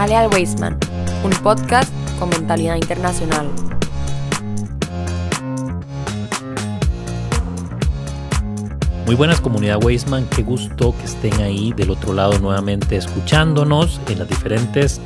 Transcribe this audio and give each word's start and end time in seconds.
Jale 0.00 0.16
al 0.16 0.32
Weisman, 0.32 0.78
un 1.22 1.30
podcast 1.42 1.92
con 2.18 2.30
mentalidad 2.30 2.76
internacional. 2.76 3.46
Muy 9.04 9.14
buenas 9.14 9.42
comunidad 9.42 9.84
Weisman, 9.84 10.24
qué 10.34 10.42
gusto 10.42 10.94
que 10.96 11.04
estén 11.04 11.42
ahí 11.42 11.74
del 11.74 11.90
otro 11.90 12.14
lado 12.14 12.38
nuevamente 12.38 12.96
escuchándonos 12.96 14.00
en 14.08 14.20
las 14.20 14.28
diferentes 14.30 15.02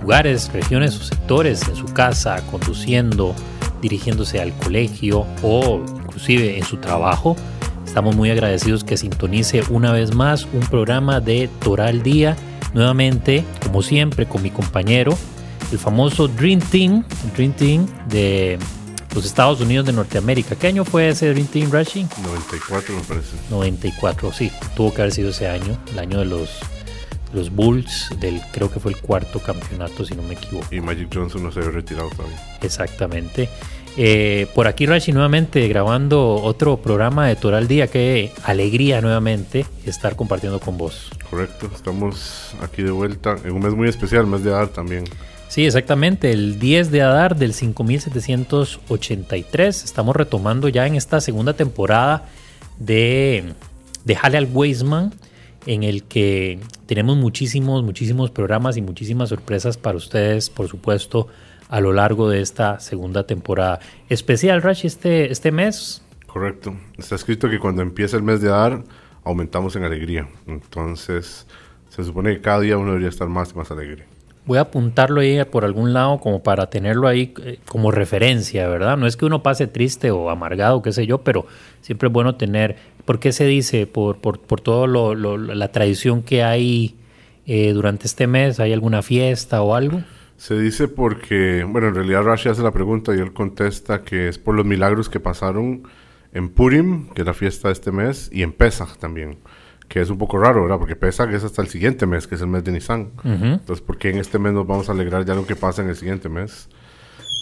lugares, 0.00 0.52
regiones 0.52 0.96
o 1.00 1.02
sectores, 1.02 1.66
en 1.66 1.74
su 1.74 1.86
casa, 1.86 2.40
conduciendo, 2.52 3.34
dirigiéndose 3.82 4.40
al 4.40 4.52
colegio 4.58 5.26
o 5.42 5.80
inclusive 6.04 6.56
en 6.56 6.62
su 6.62 6.76
trabajo. 6.76 7.34
Estamos 7.84 8.14
muy 8.14 8.30
agradecidos 8.30 8.84
que 8.84 8.96
sintonice 8.96 9.64
una 9.70 9.90
vez 9.90 10.14
más 10.14 10.46
un 10.52 10.60
programa 10.60 11.18
de 11.18 11.50
Toral 11.58 12.04
Día, 12.04 12.36
nuevamente, 12.74 13.44
como 13.62 13.82
siempre, 13.82 14.26
con 14.26 14.42
mi 14.42 14.50
compañero, 14.50 15.16
el 15.72 15.78
famoso 15.78 16.28
Dream 16.28 16.60
Team, 16.60 17.04
Dream 17.36 17.52
Team 17.52 17.86
de 18.08 18.58
los 19.14 19.24
Estados 19.24 19.60
Unidos 19.60 19.86
de 19.86 19.92
Norteamérica. 19.92 20.56
¿Qué 20.56 20.68
año 20.68 20.84
fue 20.84 21.08
ese 21.08 21.30
Dream 21.30 21.46
Team 21.46 21.70
Rushing? 21.70 22.08
94 22.22 22.94
me 22.94 23.02
parece. 23.02 23.36
94, 23.50 24.32
sí, 24.32 24.50
tuvo 24.74 24.94
que 24.94 25.02
haber 25.02 25.12
sido 25.12 25.30
ese 25.30 25.48
año, 25.48 25.78
el 25.92 25.98
año 25.98 26.18
de 26.18 26.24
los, 26.26 26.60
los 27.32 27.50
Bulls, 27.50 28.08
del 28.20 28.40
creo 28.52 28.70
que 28.70 28.80
fue 28.80 28.92
el 28.92 28.98
cuarto 28.98 29.40
campeonato, 29.40 30.04
si 30.04 30.14
no 30.14 30.22
me 30.22 30.34
equivoco. 30.34 30.66
Y 30.70 30.80
Magic 30.80 31.08
Johnson 31.12 31.42
no 31.42 31.52
se 31.52 31.60
había 31.60 31.72
retirado 31.72 32.08
todavía. 32.10 32.38
Exactamente. 32.62 33.48
Eh, 33.96 34.46
por 34.54 34.68
aquí 34.68 34.86
Rashi 34.86 35.10
nuevamente 35.12 35.66
grabando 35.68 36.36
otro 36.36 36.78
programa 36.78 37.26
de 37.26 37.36
Toral 37.36 37.68
Día. 37.68 37.88
Qué 37.88 38.32
alegría 38.44 39.00
nuevamente 39.00 39.64
estar 39.84 40.16
compartiendo 40.16 40.60
con 40.60 40.78
vos. 40.78 41.10
Correcto, 41.28 41.68
estamos 41.74 42.54
aquí 42.62 42.82
de 42.82 42.92
vuelta 42.92 43.36
en 43.44 43.52
un 43.52 43.62
mes 43.62 43.74
muy 43.74 43.88
especial, 43.88 44.26
mes 44.26 44.44
de 44.44 44.50
Adar 44.50 44.68
también. 44.68 45.04
Sí, 45.48 45.66
exactamente, 45.66 46.30
el 46.30 46.60
10 46.60 46.92
de 46.92 47.02
Adar 47.02 47.36
del 47.36 47.52
5783. 47.54 49.84
Estamos 49.84 50.14
retomando 50.14 50.68
ya 50.68 50.86
en 50.86 50.94
esta 50.94 51.20
segunda 51.20 51.54
temporada 51.54 52.28
de, 52.78 53.54
de 54.04 54.16
Hale 54.16 54.38
al 54.38 54.48
Weisman, 54.52 55.12
en 55.66 55.82
el 55.82 56.04
que 56.04 56.60
tenemos 56.86 57.16
muchísimos, 57.16 57.82
muchísimos 57.82 58.30
programas 58.30 58.76
y 58.76 58.82
muchísimas 58.82 59.30
sorpresas 59.30 59.76
para 59.76 59.96
ustedes, 59.96 60.50
por 60.50 60.68
supuesto, 60.68 61.26
a 61.70 61.80
lo 61.80 61.92
largo 61.92 62.28
de 62.28 62.42
esta 62.42 62.80
segunda 62.80 63.26
temporada. 63.26 63.80
Especial, 64.08 64.60
Rashi, 64.60 64.86
este, 64.86 65.32
este 65.32 65.52
mes. 65.52 66.02
Correcto, 66.26 66.74
está 66.98 67.14
escrito 67.14 67.48
que 67.48 67.58
cuando 67.58 67.80
empieza 67.82 68.16
el 68.16 68.22
mes 68.22 68.42
de 68.42 68.48
Adar, 68.48 68.84
aumentamos 69.24 69.74
en 69.76 69.84
alegría. 69.84 70.28
Entonces, 70.46 71.46
se 71.88 72.04
supone 72.04 72.34
que 72.34 72.40
cada 72.40 72.60
día 72.60 72.76
uno 72.76 72.90
debería 72.90 73.08
estar 73.08 73.28
más 73.28 73.52
y 73.52 73.56
más 73.56 73.70
alegre 73.70 74.04
voy 74.46 74.58
a 74.58 74.62
apuntarlo 74.62 75.20
ahí 75.20 75.42
por 75.44 75.64
algún 75.64 75.92
lado 75.92 76.18
como 76.18 76.42
para 76.42 76.70
tenerlo 76.70 77.06
ahí 77.06 77.32
eh, 77.44 77.58
como 77.66 77.90
referencia, 77.90 78.66
¿verdad? 78.68 78.96
No 78.96 79.06
es 79.06 79.16
que 79.16 79.24
uno 79.24 79.44
pase 79.44 79.66
triste 79.66 80.10
o 80.10 80.30
amargado, 80.30 80.82
qué 80.82 80.92
sé 80.92 81.06
yo, 81.06 81.18
pero 81.18 81.46
siempre 81.82 82.08
es 82.08 82.12
bueno 82.12 82.34
tener, 82.34 82.76
¿por 83.04 83.20
qué 83.20 83.32
se 83.32 83.44
dice? 83.46 83.86
Por, 83.86 84.18
por, 84.18 84.40
por 84.40 84.60
toda 84.60 84.88
la 84.88 85.68
tradición 85.68 86.22
que 86.22 86.42
hay 86.42 86.96
eh, 87.46 87.72
durante 87.72 88.06
este 88.06 88.26
mes, 88.26 88.58
¿hay 88.58 88.72
alguna 88.72 89.02
fiesta 89.02 89.62
o 89.62 89.74
algo? 89.74 90.02
Se 90.40 90.58
dice 90.58 90.88
porque, 90.88 91.64
bueno, 91.68 91.88
en 91.88 91.94
realidad 91.94 92.22
Rashi 92.22 92.48
hace 92.48 92.62
la 92.62 92.70
pregunta 92.70 93.14
y 93.14 93.18
él 93.18 93.34
contesta 93.34 94.04
que 94.04 94.26
es 94.26 94.38
por 94.38 94.54
los 94.54 94.64
milagros 94.64 95.10
que 95.10 95.20
pasaron 95.20 95.82
en 96.32 96.48
Purim, 96.48 97.10
que 97.10 97.20
es 97.20 97.26
la 97.26 97.34
fiesta 97.34 97.68
de 97.68 97.72
este 97.72 97.92
mes, 97.92 98.30
y 98.32 98.42
en 98.42 98.52
Pesach 98.52 98.96
también 98.96 99.36
que 99.86 100.00
es 100.00 100.08
un 100.08 100.16
poco 100.16 100.38
raro, 100.38 100.62
¿verdad? 100.62 100.78
Porque 100.78 100.96
pesa 100.96 101.28
que 101.28 101.36
es 101.36 101.44
hasta 101.44 101.60
el 101.60 101.68
siguiente 101.68 102.06
mes, 102.06 102.26
que 102.26 102.36
es 102.36 102.40
el 102.40 102.46
mes 102.46 102.64
de 102.64 102.72
Nisan. 102.72 103.10
Entonces, 103.22 103.82
¿por 103.82 103.98
qué 103.98 104.08
en 104.08 104.16
este 104.16 104.38
mes 104.38 104.54
nos 104.54 104.66
vamos 104.66 104.88
a 104.88 104.92
alegrar 104.92 105.26
ya 105.26 105.34
lo 105.34 105.44
que 105.44 105.56
pasa 105.56 105.82
en 105.82 105.88
el 105.88 105.96
siguiente 105.96 106.30
mes? 106.30 106.70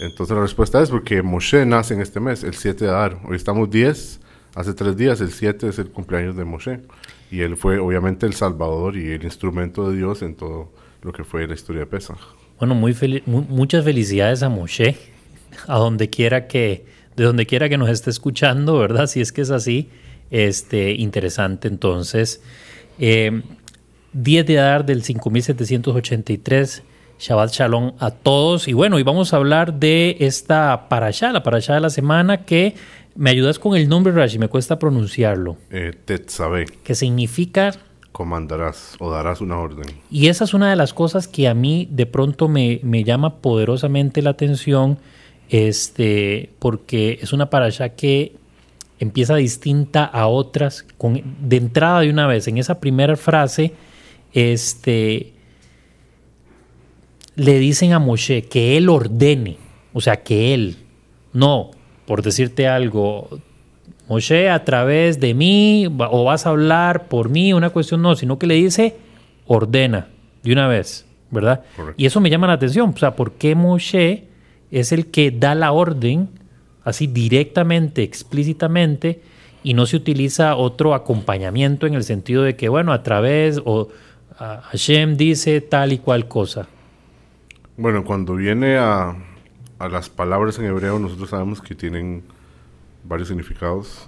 Entonces, 0.01 0.35
la 0.35 0.41
respuesta 0.41 0.81
es 0.81 0.89
porque 0.89 1.21
Moshe 1.21 1.65
nace 1.65 1.93
en 1.93 2.01
este 2.01 2.19
mes, 2.19 2.43
el 2.43 2.55
7 2.55 2.83
de 2.83 2.91
Adar. 2.91 3.19
Hoy 3.23 3.37
estamos 3.37 3.69
10, 3.69 4.19
hace 4.55 4.73
tres 4.73 4.97
días, 4.97 5.21
el 5.21 5.31
7 5.31 5.69
es 5.69 5.79
el 5.79 5.91
cumpleaños 5.91 6.35
de 6.35 6.43
Moshe. 6.43 6.81
Y 7.31 7.41
él 7.41 7.55
fue, 7.55 7.77
obviamente, 7.77 8.25
el 8.25 8.33
salvador 8.33 8.97
y 8.97 9.11
el 9.11 9.23
instrumento 9.23 9.89
de 9.89 9.95
Dios 9.95 10.21
en 10.23 10.35
todo 10.35 10.73
lo 11.03 11.13
que 11.13 11.23
fue 11.23 11.47
la 11.47 11.53
historia 11.53 11.81
de 11.81 11.85
Pesach. 11.85 12.17
Bueno, 12.59 12.75
muy, 12.75 12.93
muchas 13.25 13.85
felicidades 13.85 14.43
a 14.43 14.49
Moshe, 14.49 14.97
a 15.67 15.77
donde 15.77 16.09
quiera 16.09 16.47
que, 16.47 16.85
de 17.15 17.23
donde 17.23 17.45
quiera 17.45 17.69
que 17.69 17.77
nos 17.77 17.89
esté 17.89 18.09
escuchando, 18.09 18.77
¿verdad? 18.77 19.07
Si 19.07 19.21
es 19.21 19.31
que 19.31 19.41
es 19.41 19.49
así 19.49 19.89
este, 20.29 20.91
interesante. 20.91 21.69
Entonces, 21.69 22.41
10 22.97 22.99
eh, 22.99 24.43
de 24.43 24.59
Adar 24.59 24.85
del 24.85 25.03
5783. 25.03 26.83
Shabbat 27.19 27.51
Shalom 27.51 27.93
a 27.99 28.11
todos. 28.11 28.67
Y 28.67 28.73
bueno, 28.73 28.97
y 28.97 29.03
vamos 29.03 29.33
a 29.33 29.37
hablar 29.37 29.73
de 29.73 30.15
esta 30.19 30.87
parasha, 30.87 31.31
la 31.33 31.43
parasha 31.43 31.73
de 31.73 31.81
la 31.81 31.89
semana, 31.89 32.45
que 32.45 32.75
me 33.15 33.29
ayudas 33.29 33.59
con 33.59 33.75
el 33.75 33.89
nombre, 33.89 34.13
Rashi, 34.13 34.39
me 34.39 34.47
cuesta 34.47 34.79
pronunciarlo. 34.79 35.57
Eh, 35.69 35.93
Tetzabe. 36.05 36.65
Que 36.83 36.95
significa... 36.95 37.71
Comandarás 38.11 38.95
o 38.99 39.11
darás 39.11 39.41
una 39.41 39.59
orden. 39.59 39.85
Y 40.09 40.27
esa 40.27 40.43
es 40.43 40.53
una 40.53 40.69
de 40.69 40.75
las 40.75 40.93
cosas 40.93 41.27
que 41.27 41.47
a 41.47 41.53
mí 41.53 41.87
de 41.91 42.05
pronto 42.05 42.47
me, 42.47 42.79
me 42.83 43.03
llama 43.03 43.37
poderosamente 43.37 44.21
la 44.21 44.31
atención, 44.31 44.99
este, 45.49 46.51
porque 46.59 47.19
es 47.21 47.33
una 47.33 47.49
parasha 47.49 47.89
que 47.89 48.35
empieza 48.99 49.35
distinta 49.35 50.03
a 50.03 50.27
otras 50.27 50.85
de 51.41 51.57
entrada 51.57 52.01
de 52.01 52.09
una 52.09 52.27
vez. 52.27 52.47
En 52.47 52.57
esa 52.57 52.79
primera 52.79 53.15
frase, 53.15 53.73
este, 54.33 55.33
le 57.35 57.59
dicen 57.59 57.93
a 57.93 57.99
Moshe 57.99 58.43
que 58.43 58.77
él 58.77 58.89
ordene, 58.89 59.57
o 59.93 60.01
sea, 60.01 60.23
que 60.23 60.53
él, 60.53 60.77
no, 61.31 61.71
por 62.05 62.21
decirte 62.21 62.67
algo, 62.67 63.39
Moshe 64.09 64.49
a 64.49 64.65
través 64.65 65.19
de 65.19 65.35
mí 65.35 65.85
o 65.87 66.23
vas 66.23 66.47
a 66.47 66.49
hablar 66.49 67.07
por 67.07 67.29
mí, 67.29 67.53
una 67.53 67.69
cuestión 67.69 68.01
no, 68.01 68.15
sino 68.15 68.39
que 68.39 68.47
le 68.47 68.55
dice 68.55 68.95
ordena 69.45 70.07
de 70.41 70.51
una 70.51 70.67
vez, 70.67 71.05
¿verdad? 71.29 71.63
Y 71.95 72.07
eso 72.07 72.19
me 72.19 72.31
llama 72.31 72.47
la 72.47 72.53
atención, 72.53 72.91
o 72.95 72.97
sea, 72.97 73.15
¿por 73.15 73.33
qué 73.33 73.53
Moshe 73.53 74.25
es 74.71 74.91
el 74.91 75.11
que 75.11 75.29
da 75.29 75.53
la 75.53 75.71
orden 75.71 76.27
así 76.83 77.05
directamente, 77.05 78.01
explícitamente, 78.01 79.21
y 79.61 79.75
no 79.75 79.85
se 79.85 79.97
utiliza 79.97 80.55
otro 80.55 80.95
acompañamiento 80.95 81.85
en 81.85 81.93
el 81.93 82.03
sentido 82.03 82.41
de 82.43 82.55
que, 82.55 82.67
bueno, 82.67 82.93
a 82.93 83.03
través 83.03 83.61
o 83.63 83.89
Hashem 84.39 85.17
dice 85.17 85.61
tal 85.61 85.93
y 85.93 85.99
cual 85.99 86.27
cosa. 86.27 86.67
Bueno, 87.77 88.03
cuando 88.03 88.35
viene 88.35 88.77
a, 88.77 89.15
a 89.77 89.89
las 89.89 90.09
palabras 90.09 90.57
en 90.57 90.65
hebreo, 90.65 90.97
nosotros 90.97 91.29
sabemos 91.29 91.61
que 91.61 91.75
tienen 91.75 92.23
varios 93.09 93.27
significados. 93.27 94.07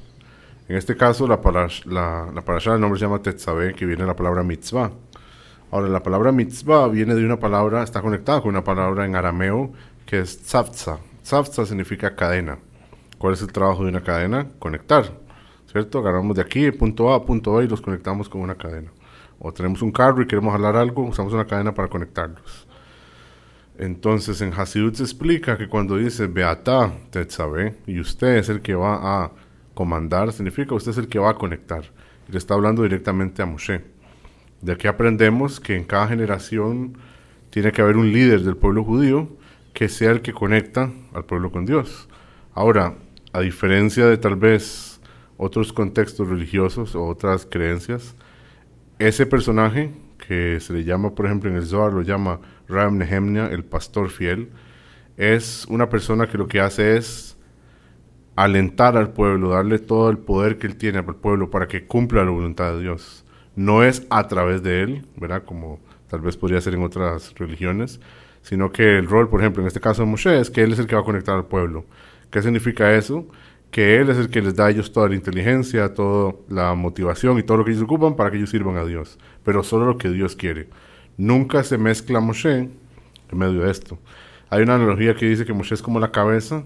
En 0.69 0.77
este 0.77 0.95
caso, 0.95 1.27
la, 1.27 1.41
parash, 1.41 1.85
la, 1.85 2.31
la 2.33 2.41
parasha, 2.43 2.75
el 2.75 2.79
nombre 2.79 2.97
se 2.97 3.05
llama 3.05 3.21
Tetzabeh, 3.21 3.73
que 3.73 3.85
viene 3.85 4.03
de 4.03 4.07
la 4.07 4.15
palabra 4.15 4.43
mitzvah. 4.43 4.91
Ahora, 5.71 5.89
la 5.89 6.01
palabra 6.01 6.31
mitzvah 6.31 6.87
viene 6.87 7.15
de 7.15 7.25
una 7.25 7.37
palabra, 7.37 7.83
está 7.83 8.01
conectada 8.01 8.39
con 8.41 8.51
una 8.51 8.63
palabra 8.63 9.05
en 9.05 9.15
arameo 9.15 9.73
que 10.05 10.19
es 10.19 10.43
tzavtza. 10.43 10.99
Tzavtza 11.23 11.65
significa 11.65 12.15
cadena. 12.15 12.57
¿Cuál 13.17 13.33
es 13.33 13.41
el 13.41 13.51
trabajo 13.51 13.83
de 13.83 13.89
una 13.89 14.01
cadena? 14.01 14.47
Conectar, 14.59 15.11
¿cierto? 15.71 15.99
Agarramos 15.99 16.35
de 16.35 16.41
aquí, 16.41 16.71
punto 16.71 17.11
A 17.11 17.17
a 17.17 17.25
punto 17.25 17.55
B 17.55 17.65
y 17.65 17.67
los 17.67 17.81
conectamos 17.81 18.29
con 18.29 18.41
una 18.41 18.55
cadena. 18.55 18.91
O 19.39 19.51
tenemos 19.51 19.81
un 19.81 19.91
carro 19.91 20.21
y 20.21 20.27
queremos 20.27 20.53
jalar 20.53 20.75
algo, 20.75 21.03
usamos 21.03 21.33
una 21.33 21.45
cadena 21.45 21.73
para 21.73 21.87
conectarlos. 21.87 22.67
Entonces 23.81 24.41
en 24.41 24.53
Hasidut 24.53 24.93
se 24.93 25.01
explica 25.01 25.57
que 25.57 25.67
cuando 25.67 25.97
dice 25.97 26.27
Beata 26.27 26.93
Tetzabe 27.09 27.77
y 27.87 27.99
usted 27.99 28.35
es 28.35 28.47
el 28.47 28.61
que 28.61 28.75
va 28.75 29.23
a 29.23 29.31
comandar, 29.73 30.31
significa 30.33 30.75
usted 30.75 30.91
es 30.91 30.99
el 30.99 31.07
que 31.07 31.17
va 31.17 31.31
a 31.31 31.33
conectar. 31.33 31.85
le 32.27 32.37
está 32.37 32.53
hablando 32.53 32.83
directamente 32.83 33.41
a 33.41 33.47
Moshe. 33.47 33.81
De 34.61 34.73
aquí 34.73 34.87
aprendemos 34.87 35.59
que 35.59 35.75
en 35.75 35.83
cada 35.83 36.07
generación 36.07 36.95
tiene 37.49 37.71
que 37.71 37.81
haber 37.81 37.97
un 37.97 38.13
líder 38.13 38.41
del 38.41 38.55
pueblo 38.55 38.83
judío 38.83 39.35
que 39.73 39.89
sea 39.89 40.11
el 40.11 40.21
que 40.21 40.31
conecta 40.31 40.91
al 41.15 41.25
pueblo 41.25 41.51
con 41.51 41.65
Dios. 41.65 42.07
Ahora, 42.53 42.93
a 43.33 43.39
diferencia 43.39 44.05
de 44.05 44.17
tal 44.19 44.35
vez 44.35 45.01
otros 45.37 45.73
contextos 45.73 46.29
religiosos 46.29 46.93
o 46.93 47.03
otras 47.07 47.47
creencias, 47.49 48.15
ese 48.99 49.25
personaje 49.25 49.91
que 50.19 50.59
se 50.59 50.71
le 50.71 50.83
llama, 50.83 51.15
por 51.15 51.25
ejemplo, 51.25 51.49
en 51.49 51.55
el 51.55 51.65
Zohar 51.65 51.91
lo 51.91 52.03
llama 52.03 52.39
Ram 52.71 52.97
Nehemnia, 52.97 53.47
el 53.47 53.63
pastor 53.63 54.09
fiel, 54.09 54.49
es 55.17 55.65
una 55.69 55.89
persona 55.89 56.27
que 56.27 56.37
lo 56.37 56.47
que 56.47 56.59
hace 56.59 56.97
es 56.97 57.37
alentar 58.35 58.97
al 58.97 59.11
pueblo, 59.11 59.49
darle 59.49 59.77
todo 59.79 60.09
el 60.09 60.17
poder 60.17 60.57
que 60.57 60.67
él 60.67 60.77
tiene 60.77 60.99
al 60.99 61.15
pueblo 61.15 61.49
para 61.49 61.67
que 61.67 61.85
cumpla 61.85 62.23
la 62.23 62.31
voluntad 62.31 62.73
de 62.73 62.81
Dios. 62.81 63.25
No 63.55 63.83
es 63.83 64.07
a 64.09 64.27
través 64.27 64.63
de 64.63 64.81
él, 64.81 65.05
¿verdad? 65.17 65.43
Como 65.43 65.79
tal 66.07 66.21
vez 66.21 66.37
podría 66.37 66.61
ser 66.61 66.73
en 66.73 66.83
otras 66.83 67.35
religiones, 67.35 67.99
sino 68.41 68.71
que 68.71 68.97
el 68.97 69.07
rol, 69.07 69.29
por 69.29 69.41
ejemplo, 69.41 69.61
en 69.61 69.67
este 69.67 69.79
caso 69.79 70.01
de 70.01 70.07
Moshe, 70.07 70.39
es 70.39 70.49
que 70.49 70.63
él 70.63 70.73
es 70.73 70.79
el 70.79 70.87
que 70.87 70.95
va 70.95 71.01
a 71.01 71.05
conectar 71.05 71.35
al 71.35 71.45
pueblo. 71.45 71.85
¿Qué 72.31 72.41
significa 72.41 72.95
eso? 72.95 73.27
Que 73.71 73.97
Él 73.97 74.09
es 74.09 74.17
el 74.17 74.29
que 74.29 74.41
les 74.41 74.55
da 74.55 74.67
a 74.67 74.69
ellos 74.71 74.91
toda 74.91 75.09
la 75.09 75.15
inteligencia, 75.15 75.93
toda 75.93 76.33
la 76.49 76.73
motivación 76.75 77.37
y 77.37 77.43
todo 77.43 77.57
lo 77.57 77.65
que 77.65 77.71
ellos 77.71 77.83
ocupan 77.83 78.15
para 78.15 78.31
que 78.31 78.37
ellos 78.37 78.49
sirvan 78.49 78.77
a 78.77 78.85
Dios. 78.85 79.19
Pero 79.43 79.63
solo 79.63 79.85
lo 79.85 79.97
que 79.97 80.09
Dios 80.09 80.35
quiere. 80.35 80.69
Nunca 81.17 81.63
se 81.63 81.77
mezcla 81.77 82.19
Moshe 82.19 82.69
en 83.31 83.37
medio 83.37 83.61
de 83.61 83.71
esto. 83.71 83.97
Hay 84.49 84.63
una 84.63 84.75
analogía 84.75 85.15
que 85.15 85.25
dice 85.25 85.45
que 85.45 85.53
Moshe 85.53 85.75
es 85.75 85.81
como 85.81 85.99
la 85.99 86.11
cabeza 86.11 86.63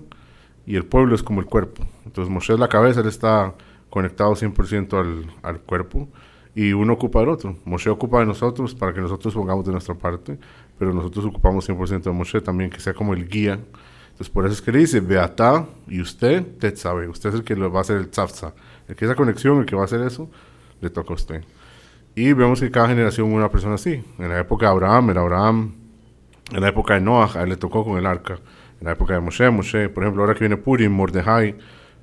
y 0.65 0.75
el 0.75 0.85
pueblo 0.85 1.15
es 1.15 1.23
como 1.23 1.39
el 1.39 1.45
cuerpo. 1.45 1.85
Entonces 2.05 2.31
Moshe 2.31 2.53
es 2.53 2.59
la 2.59 2.67
cabeza, 2.67 3.01
él 3.01 3.07
está 3.07 3.53
conectado 3.89 4.33
100% 4.33 4.99
al, 4.99 5.31
al 5.43 5.61
cuerpo 5.61 6.09
y 6.55 6.73
uno 6.73 6.93
ocupa 6.93 7.19
del 7.19 7.29
otro. 7.29 7.57
Moshe 7.65 7.89
ocupa 7.89 8.19
de 8.19 8.25
nosotros 8.25 8.73
para 8.73 8.93
que 8.93 9.01
nosotros 9.01 9.33
pongamos 9.33 9.65
de 9.65 9.73
nuestra 9.73 9.93
parte, 9.93 10.39
pero 10.79 10.93
nosotros 10.93 11.25
ocupamos 11.25 11.69
100% 11.69 12.03
de 12.03 12.11
Moshe 12.11 12.41
también, 12.41 12.69
que 12.69 12.79
sea 12.79 12.93
como 12.93 13.13
el 13.13 13.27
guía. 13.27 13.59
Entonces 14.11 14.29
por 14.29 14.45
eso 14.45 14.53
es 14.53 14.61
que 14.61 14.71
le 14.71 14.79
dice, 14.79 15.01
Beata 15.01 15.67
y 15.87 15.99
usted, 15.99 16.57
te 16.57 16.73
sabe, 16.75 17.09
usted 17.09 17.29
es 17.29 17.35
el 17.35 17.43
que 17.43 17.55
lo 17.55 17.69
va 17.71 17.79
a 17.79 17.81
hacer 17.81 17.97
el 17.97 18.09
tzafza. 18.09 18.53
El 18.87 18.95
que 18.95 19.03
esa 19.03 19.15
conexión, 19.15 19.59
el 19.59 19.65
que 19.65 19.75
va 19.75 19.81
a 19.81 19.85
hacer 19.85 20.01
eso, 20.01 20.29
le 20.79 20.89
toca 20.89 21.11
a 21.11 21.15
usted. 21.15 21.43
Y 22.15 22.31
vemos 22.33 22.61
que 22.61 22.71
cada 22.71 22.87
generación 22.87 23.31
una 23.33 23.49
persona 23.49 23.75
así. 23.75 24.01
En 24.17 24.29
la 24.29 24.39
época 24.39 24.67
de 24.67 24.71
Abraham, 24.71 25.09
era 25.09 25.21
Abraham. 25.21 25.73
En 26.51 26.61
la 26.61 26.69
época 26.69 26.93
de 26.93 27.01
Noah, 27.01 27.31
a 27.35 27.43
él 27.43 27.49
le 27.49 27.57
tocó 27.57 27.83
con 27.83 27.97
el 27.97 28.05
arca. 28.05 28.39
En 28.79 28.85
la 28.85 28.93
época 28.93 29.13
de 29.13 29.19
Moshe, 29.19 29.49
Moshe, 29.49 29.89
por 29.89 30.03
ejemplo, 30.03 30.23
ahora 30.23 30.33
que 30.33 30.41
viene 30.41 30.57
Purim, 30.57 30.91
Mordejai, 30.91 31.55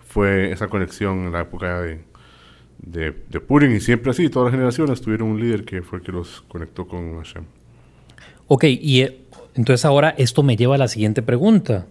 fue 0.07 0.53
esa 0.53 0.69
conexión 0.69 1.27
en 1.27 1.33
la 1.33 1.41
época 1.41 1.81
de, 1.81 2.01
de, 2.79 3.15
de 3.29 3.41
Purim. 3.41 3.75
Y 3.75 3.81
siempre 3.81 4.11
así, 4.11 4.29
todas 4.29 4.47
las 4.47 4.53
generaciones 4.53 5.01
tuvieron 5.01 5.29
un 5.29 5.41
líder 5.41 5.65
que 5.65 5.83
fue 5.83 5.99
el 5.99 6.05
que 6.05 6.13
los 6.13 6.43
conectó 6.49 6.87
con 6.87 7.17
Hashem. 7.17 7.45
Ok, 8.49 8.65
y 8.65 9.01
eh, 9.01 9.19
entonces 9.55 9.85
ahora 9.85 10.11
esto 10.19 10.43
me 10.43 10.57
lleva 10.57 10.75
a 10.75 10.79
la 10.79 10.89
siguiente 10.89 11.23
pregunta. 11.23 11.87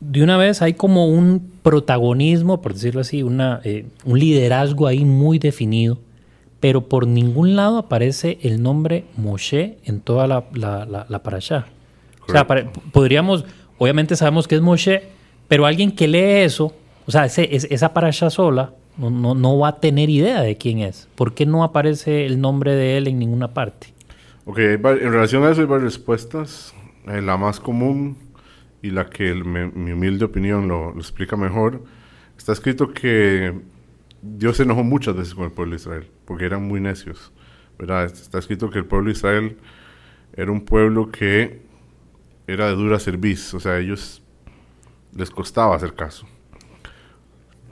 De 0.00 0.22
una 0.22 0.36
vez 0.36 0.60
hay 0.60 0.74
como 0.74 1.06
un 1.08 1.52
protagonismo, 1.62 2.60
por 2.60 2.74
decirlo 2.74 3.00
así, 3.00 3.22
una, 3.22 3.60
eh, 3.64 3.86
un 4.04 4.18
liderazgo 4.18 4.86
ahí 4.86 5.06
muy 5.06 5.38
definido, 5.38 5.98
pero 6.64 6.88
por 6.88 7.06
ningún 7.06 7.56
lado 7.56 7.76
aparece 7.76 8.38
el 8.40 8.62
nombre 8.62 9.04
Moshe 9.18 9.76
en 9.84 10.00
toda 10.00 10.26
la, 10.26 10.44
la, 10.54 10.86
la, 10.86 11.04
la 11.10 11.22
parashá. 11.22 11.66
O 12.26 12.32
sea, 12.32 12.46
pare- 12.46 12.70
podríamos, 12.90 13.44
obviamente 13.76 14.16
sabemos 14.16 14.48
que 14.48 14.54
es 14.54 14.62
Moshe, 14.62 15.02
pero 15.46 15.66
alguien 15.66 15.92
que 15.92 16.08
lee 16.08 16.42
eso, 16.42 16.74
o 17.06 17.10
sea, 17.10 17.26
ese- 17.26 17.54
es- 17.54 17.68
esa 17.70 17.92
parashá 17.92 18.30
sola, 18.30 18.72
no, 18.96 19.10
no, 19.10 19.34
no 19.34 19.58
va 19.58 19.68
a 19.68 19.76
tener 19.78 20.08
idea 20.08 20.40
de 20.40 20.56
quién 20.56 20.78
es. 20.78 21.06
¿Por 21.16 21.34
qué 21.34 21.44
no 21.44 21.64
aparece 21.64 22.24
el 22.24 22.40
nombre 22.40 22.74
de 22.74 22.96
él 22.96 23.08
en 23.08 23.18
ninguna 23.18 23.52
parte? 23.52 23.88
Ok, 24.46 24.58
en 24.58 24.82
relación 25.12 25.44
a 25.44 25.50
eso 25.50 25.60
hay 25.60 25.66
varias 25.66 25.92
respuestas. 25.92 26.72
Eh, 27.08 27.20
la 27.20 27.36
más 27.36 27.60
común 27.60 28.16
y 28.80 28.88
la 28.88 29.10
que 29.10 29.28
el- 29.28 29.44
me- 29.44 29.70
mi 29.70 29.92
humilde 29.92 30.24
opinión 30.24 30.66
lo, 30.66 30.92
lo 30.92 30.98
explica 30.98 31.36
mejor, 31.36 31.84
está 32.38 32.52
escrito 32.52 32.90
que 32.94 33.52
Dios 34.26 34.56
se 34.56 34.62
enojó 34.62 34.82
muchas 34.82 35.14
veces 35.14 35.34
con 35.34 35.44
el 35.44 35.52
pueblo 35.52 35.72
de 35.72 35.82
Israel, 35.82 36.10
porque 36.24 36.46
eran 36.46 36.66
muy 36.66 36.80
necios. 36.80 37.30
¿verdad? 37.78 38.06
Está 38.06 38.38
escrito 38.38 38.70
que 38.70 38.78
el 38.78 38.86
pueblo 38.86 39.06
de 39.06 39.12
Israel 39.12 39.58
era 40.34 40.50
un 40.50 40.64
pueblo 40.64 41.10
que 41.10 41.62
era 42.46 42.68
de 42.68 42.74
dura 42.74 42.98
cerviz, 42.98 43.52
o 43.54 43.60
sea, 43.60 43.72
a 43.72 43.78
ellos 43.78 44.22
les 45.14 45.30
costaba 45.30 45.76
hacer 45.76 45.94
caso. 45.94 46.26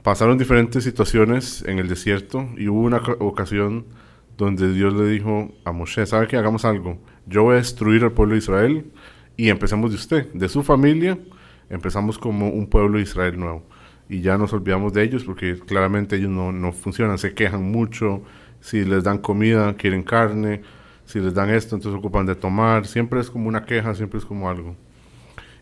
Pasaron 0.03 0.37
diferentes 0.37 0.83
situaciones 0.83 1.63
en 1.65 1.79
el 1.79 1.87
desierto 1.87 2.49
y 2.57 2.67
hubo 2.67 2.81
una 2.81 2.97
ocasión 3.19 3.85
donde 4.37 4.71
Dios 4.73 4.93
le 4.93 5.07
dijo 5.07 5.53
a 5.63 5.71
Moshe, 5.71 6.05
¿sabe 6.05 6.27
que 6.27 6.37
hagamos 6.37 6.65
algo? 6.65 6.99
Yo 7.25 7.43
voy 7.43 7.53
a 7.53 7.57
destruir 7.57 8.03
al 8.03 8.11
pueblo 8.11 8.33
de 8.33 8.39
Israel 8.39 8.91
y 9.37 9.49
empezamos 9.49 9.91
de 9.91 9.95
usted, 9.95 10.33
de 10.33 10.49
su 10.49 10.63
familia, 10.63 11.17
empezamos 11.69 12.17
como 12.17 12.49
un 12.49 12.67
pueblo 12.67 12.97
de 12.97 13.03
Israel 13.03 13.39
nuevo. 13.39 13.63
Y 14.13 14.21
ya 14.21 14.37
nos 14.37 14.53
olvidamos 14.53 14.93
de 14.93 15.01
ellos 15.01 15.23
porque 15.23 15.57
claramente 15.57 16.17
ellos 16.17 16.29
no, 16.29 16.51
no 16.51 16.71
funcionan, 16.71 17.17
se 17.17 17.33
quejan 17.33 17.63
mucho, 17.71 18.21
si 18.59 18.85
les 18.85 19.03
dan 19.03 19.17
comida, 19.17 19.73
quieren 19.73 20.03
carne, 20.03 20.61
si 21.03 21.19
les 21.19 21.33
dan 21.33 21.49
esto, 21.49 21.75
entonces 21.75 21.97
ocupan 21.97 22.27
de 22.27 22.35
tomar, 22.35 22.85
siempre 22.85 23.19
es 23.19 23.31
como 23.31 23.47
una 23.47 23.65
queja, 23.65 23.95
siempre 23.95 24.19
es 24.19 24.25
como 24.25 24.47
algo. 24.47 24.75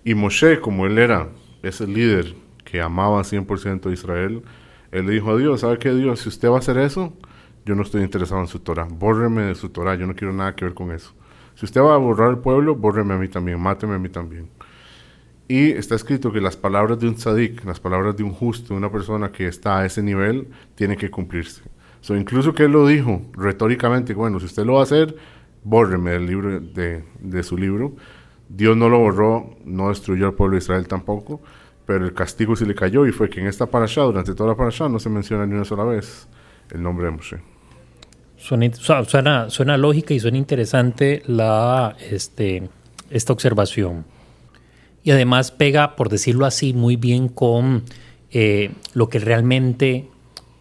Y 0.03 0.15
Moshe, 0.15 0.59
como 0.59 0.85
él 0.85 0.97
era 0.97 1.29
ese 1.63 1.87
líder 1.87 2.35
que 2.65 2.81
amaba 2.81 3.21
100% 3.21 3.89
a 3.89 3.93
Israel, 3.93 4.43
él 4.91 5.05
le 5.05 5.13
dijo 5.13 5.31
a 5.31 5.37
Dios, 5.37 5.61
¿sabe 5.61 5.77
qué 5.77 5.93
Dios? 5.93 6.19
Si 6.19 6.27
usted 6.27 6.49
va 6.49 6.57
a 6.57 6.59
hacer 6.59 6.77
eso, 6.77 7.13
yo 7.65 7.75
no 7.75 7.83
estoy 7.83 8.03
interesado 8.03 8.41
en 8.41 8.47
su 8.47 8.59
Torah. 8.59 8.85
Bórreme 8.91 9.43
de 9.43 9.55
su 9.55 9.69
Torah, 9.69 9.95
yo 9.95 10.05
no 10.07 10.13
quiero 10.13 10.33
nada 10.33 10.57
que 10.57 10.65
ver 10.65 10.73
con 10.73 10.91
eso. 10.91 11.13
Si 11.55 11.63
usted 11.63 11.79
va 11.79 11.95
a 11.95 11.97
borrar 11.97 12.31
el 12.31 12.39
pueblo, 12.39 12.75
bórreme 12.75 13.13
a 13.13 13.17
mí 13.17 13.29
también, 13.29 13.61
máteme 13.61 13.95
a 13.95 13.97
mí 13.97 14.09
también. 14.09 14.49
Y 15.51 15.73
está 15.73 15.95
escrito 15.95 16.31
que 16.31 16.39
las 16.39 16.55
palabras 16.55 16.97
de 16.97 17.09
un 17.09 17.15
tzadik, 17.15 17.65
las 17.65 17.77
palabras 17.77 18.15
de 18.15 18.23
un 18.23 18.31
justo, 18.31 18.73
una 18.73 18.89
persona 18.89 19.33
que 19.33 19.47
está 19.47 19.79
a 19.79 19.85
ese 19.85 20.01
nivel, 20.01 20.47
tienen 20.75 20.97
que 20.97 21.11
cumplirse. 21.11 21.61
So, 21.99 22.15
incluso 22.15 22.53
que 22.53 22.63
él 22.63 22.71
lo 22.71 22.87
dijo 22.87 23.21
retóricamente, 23.33 24.13
bueno, 24.13 24.39
si 24.39 24.45
usted 24.45 24.63
lo 24.63 24.75
va 24.75 24.79
a 24.79 24.83
hacer, 24.83 25.13
bórreme 25.61 26.11
del 26.11 26.25
libro 26.25 26.61
de, 26.61 27.03
de 27.19 27.43
su 27.43 27.57
libro. 27.57 27.91
Dios 28.47 28.77
no 28.77 28.87
lo 28.87 28.99
borró, 28.99 29.57
no 29.65 29.89
destruyó 29.89 30.27
al 30.27 30.35
pueblo 30.35 30.53
de 30.55 30.59
Israel 30.59 30.87
tampoco, 30.87 31.41
pero 31.85 32.05
el 32.05 32.13
castigo 32.13 32.55
sí 32.55 32.63
le 32.63 32.73
cayó 32.73 33.05
y 33.05 33.11
fue 33.11 33.29
que 33.29 33.41
en 33.41 33.47
esta 33.47 33.65
parasha, 33.65 34.03
durante 34.03 34.33
toda 34.33 34.51
la 34.51 34.55
parasha, 34.55 34.87
no 34.87 34.99
se 34.99 35.09
menciona 35.09 35.45
ni 35.45 35.55
una 35.55 35.65
sola 35.65 35.83
vez 35.83 36.29
el 36.69 36.81
nombre 36.81 37.07
de 37.07 37.11
Moshe. 37.11 37.37
Suena, 38.37 38.71
suena, 38.73 39.49
suena 39.49 39.75
lógica 39.75 40.13
y 40.13 40.19
suena 40.21 40.37
interesante 40.37 41.23
la, 41.25 41.97
este, 42.09 42.69
esta 43.09 43.33
observación. 43.33 44.05
Y 45.03 45.11
además 45.11 45.51
pega, 45.51 45.95
por 45.95 46.09
decirlo 46.09 46.45
así, 46.45 46.73
muy 46.73 46.95
bien 46.95 47.27
con 47.27 47.83
eh, 48.31 48.71
lo 48.93 49.09
que 49.09 49.19
realmente 49.19 50.07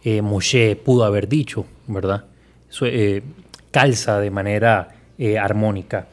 eh, 0.03 0.21
Moshe 0.21 0.75
pudo 0.75 1.05
haber 1.05 1.27
dicho, 1.27 1.65
¿verdad? 1.87 2.25
Eh, 2.81 3.21
calza 3.71 4.19
de 4.19 4.31
manera 4.31 4.95
armónica. 5.39 6.07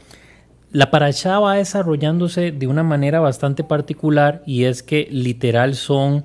La 0.70 0.90
parashá 0.90 1.38
va 1.38 1.54
desarrollándose 1.54 2.52
de 2.52 2.66
una 2.66 2.82
manera 2.82 3.20
bastante 3.20 3.64
particular 3.64 4.42
y 4.44 4.64
es 4.64 4.82
que 4.82 5.08
literal 5.10 5.74
son 5.74 6.24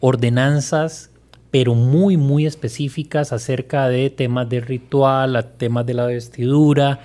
ordenanzas 0.00 1.10
pero 1.50 1.74
muy 1.74 2.16
muy 2.16 2.46
específicas 2.46 3.34
acerca 3.34 3.88
de 3.88 4.08
temas 4.08 4.48
de 4.48 4.60
ritual, 4.60 5.52
temas 5.58 5.84
de 5.84 5.92
la 5.92 6.06
vestidura, 6.06 7.00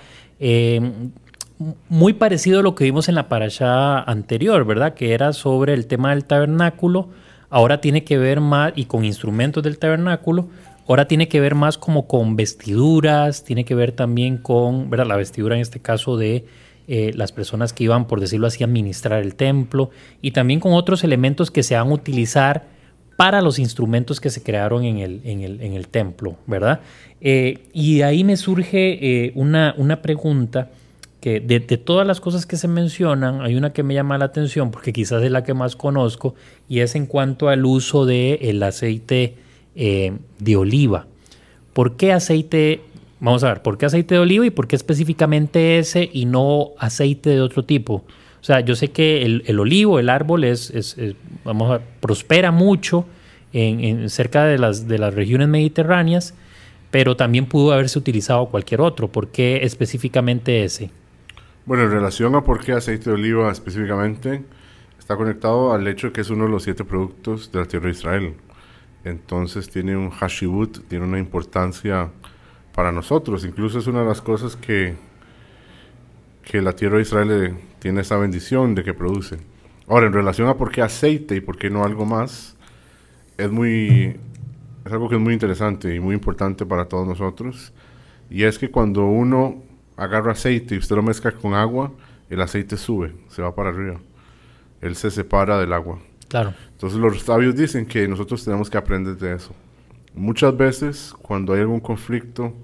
muy 1.88 2.12
parecido 2.12 2.60
a 2.60 2.62
lo 2.62 2.74
que 2.74 2.84
vimos 2.84 3.08
en 3.08 3.14
la 3.14 3.28
parashá 3.28 4.00
anterior, 4.00 4.64
¿verdad? 4.64 4.94
Que 4.94 5.12
era 5.12 5.32
sobre 5.32 5.74
el 5.74 5.86
tema 5.86 6.10
del 6.10 6.24
tabernáculo, 6.24 7.08
ahora 7.50 7.80
tiene 7.80 8.04
que 8.04 8.18
ver 8.18 8.40
más, 8.40 8.72
y 8.76 8.84
con 8.84 9.04
instrumentos 9.04 9.62
del 9.62 9.78
tabernáculo, 9.78 10.48
ahora 10.86 11.08
tiene 11.08 11.28
que 11.28 11.40
ver 11.40 11.54
más 11.54 11.76
como 11.76 12.06
con 12.06 12.36
vestiduras, 12.36 13.44
tiene 13.44 13.64
que 13.64 13.74
ver 13.74 13.92
también 13.92 14.38
con, 14.38 14.88
¿verdad? 14.88 15.06
La 15.06 15.16
vestidura 15.16 15.56
en 15.56 15.62
este 15.62 15.80
caso 15.80 16.16
de 16.16 16.46
eh, 16.86 17.12
las 17.14 17.32
personas 17.32 17.72
que 17.72 17.84
iban, 17.84 18.06
por 18.06 18.20
decirlo 18.20 18.46
así, 18.46 18.62
a 18.62 18.66
administrar 18.66 19.20
el 19.20 19.34
templo, 19.34 19.90
y 20.22 20.30
también 20.30 20.60
con 20.60 20.72
otros 20.72 21.02
elementos 21.02 21.50
que 21.50 21.62
se 21.62 21.74
van 21.74 21.88
a 21.88 21.92
utilizar 21.92 22.78
para 23.16 23.40
los 23.40 23.58
instrumentos 23.58 24.20
que 24.20 24.30
se 24.30 24.44
crearon 24.44 24.84
en 24.84 24.98
el, 24.98 25.20
en 25.24 25.40
el, 25.40 25.60
en 25.60 25.72
el 25.72 25.88
templo, 25.88 26.36
¿verdad? 26.46 26.80
Eh, 27.20 27.64
y 27.72 28.02
ahí 28.02 28.22
me 28.22 28.36
surge 28.36 29.24
eh, 29.26 29.32
una, 29.34 29.74
una 29.76 30.00
pregunta 30.02 30.70
que 31.20 31.40
de, 31.40 31.60
todas 31.60 32.06
las 32.06 32.20
cosas 32.20 32.46
que 32.46 32.56
se 32.56 32.68
mencionan, 32.68 33.40
hay 33.40 33.56
una 33.56 33.72
que 33.72 33.82
me 33.82 33.94
llama 33.94 34.18
la 34.18 34.26
atención 34.26 34.70
porque 34.70 34.92
quizás 34.92 35.22
es 35.22 35.30
la 35.30 35.42
que 35.42 35.54
más 35.54 35.74
conozco 35.74 36.34
y 36.68 36.80
es 36.80 36.94
en 36.94 37.06
cuanto 37.06 37.48
al 37.48 37.64
uso 37.64 38.06
del 38.06 38.38
el 38.40 38.62
aceite 38.62 39.34
eh, 39.74 40.12
de 40.38 40.56
oliva. 40.56 41.06
¿Por 41.72 41.96
qué 41.96 42.12
aceite? 42.12 42.82
Vamos 43.20 43.42
a 43.42 43.48
ver, 43.48 43.62
¿por 43.62 43.78
qué 43.78 43.86
aceite 43.86 44.14
de 44.14 44.20
oliva 44.20 44.46
y 44.46 44.50
por 44.50 44.68
qué 44.68 44.76
específicamente 44.76 45.78
ese 45.78 46.08
y 46.12 46.24
no 46.24 46.70
aceite 46.78 47.30
de 47.30 47.40
otro 47.40 47.64
tipo? 47.64 48.04
O 48.40 48.44
sea, 48.44 48.60
yo 48.60 48.76
sé 48.76 48.88
que 48.88 49.22
el, 49.22 49.42
el 49.46 49.58
olivo, 49.58 49.98
el 49.98 50.08
árbol, 50.08 50.44
es, 50.44 50.70
es, 50.70 50.96
vamos 51.44 51.80
prospera 52.00 52.52
mucho 52.52 53.04
en, 53.52 54.08
cerca 54.08 54.44
de 54.44 54.58
las, 54.58 54.86
de 54.86 54.98
las 54.98 55.14
regiones 55.14 55.48
mediterráneas, 55.48 56.34
pero 56.90 57.16
también 57.16 57.46
pudo 57.46 57.72
haberse 57.72 57.98
utilizado 57.98 58.46
cualquier 58.46 58.80
otro. 58.80 59.08
¿Por 59.08 59.28
qué 59.28 59.60
específicamente 59.62 60.64
ese? 60.64 60.90
Bueno, 61.68 61.82
en 61.82 61.90
relación 61.90 62.34
a 62.34 62.42
por 62.42 62.64
qué 62.64 62.72
aceite 62.72 63.10
de 63.10 63.16
oliva 63.16 63.52
específicamente, 63.52 64.42
está 64.98 65.16
conectado 65.16 65.74
al 65.74 65.86
hecho 65.86 66.06
de 66.06 66.12
que 66.14 66.22
es 66.22 66.30
uno 66.30 66.44
de 66.44 66.50
los 66.50 66.62
siete 66.62 66.82
productos 66.82 67.52
de 67.52 67.58
la 67.58 67.66
tierra 67.66 67.84
de 67.84 67.92
Israel. 67.92 68.34
Entonces 69.04 69.68
tiene 69.68 69.94
un 69.94 70.08
hashibut, 70.08 70.88
tiene 70.88 71.04
una 71.04 71.18
importancia 71.18 72.10
para 72.74 72.90
nosotros. 72.90 73.44
Incluso 73.44 73.80
es 73.80 73.86
una 73.86 74.00
de 74.00 74.06
las 74.06 74.22
cosas 74.22 74.56
que, 74.56 74.96
que 76.42 76.62
la 76.62 76.72
tierra 76.72 76.96
de 76.96 77.02
Israel 77.02 77.58
tiene 77.80 78.00
esa 78.00 78.16
bendición 78.16 78.74
de 78.74 78.82
que 78.82 78.94
produce. 78.94 79.36
Ahora, 79.88 80.06
en 80.06 80.14
relación 80.14 80.48
a 80.48 80.56
por 80.56 80.70
qué 80.70 80.80
aceite 80.80 81.36
y 81.36 81.42
por 81.42 81.58
qué 81.58 81.68
no 81.68 81.84
algo 81.84 82.06
más, 82.06 82.56
es 83.36 83.50
muy 83.50 84.16
es 84.86 84.90
algo 84.90 85.10
que 85.10 85.16
es 85.16 85.20
muy 85.20 85.34
interesante 85.34 85.94
y 85.94 86.00
muy 86.00 86.14
importante 86.14 86.64
para 86.64 86.86
todos 86.86 87.06
nosotros. 87.06 87.74
Y 88.30 88.44
es 88.44 88.58
que 88.58 88.70
cuando 88.70 89.04
uno 89.04 89.67
agarra 89.98 90.32
aceite 90.32 90.76
y 90.76 90.78
usted 90.78 90.96
lo 90.96 91.02
mezcla 91.02 91.32
con 91.32 91.54
agua, 91.54 91.92
el 92.30 92.40
aceite 92.40 92.76
sube, 92.76 93.14
se 93.28 93.42
va 93.42 93.54
para 93.54 93.70
arriba. 93.70 94.00
Él 94.80 94.94
se 94.94 95.10
separa 95.10 95.58
del 95.58 95.72
agua. 95.72 95.98
Claro. 96.28 96.54
Entonces 96.70 96.98
los 96.98 97.20
sabios 97.20 97.56
dicen 97.56 97.84
que 97.84 98.06
nosotros 98.06 98.44
tenemos 98.44 98.70
que 98.70 98.78
aprender 98.78 99.16
de 99.16 99.34
eso. 99.34 99.54
Muchas 100.14 100.56
veces 100.56 101.14
cuando 101.20 101.52
hay 101.52 101.60
algún 101.60 101.80
conflicto 101.80 102.54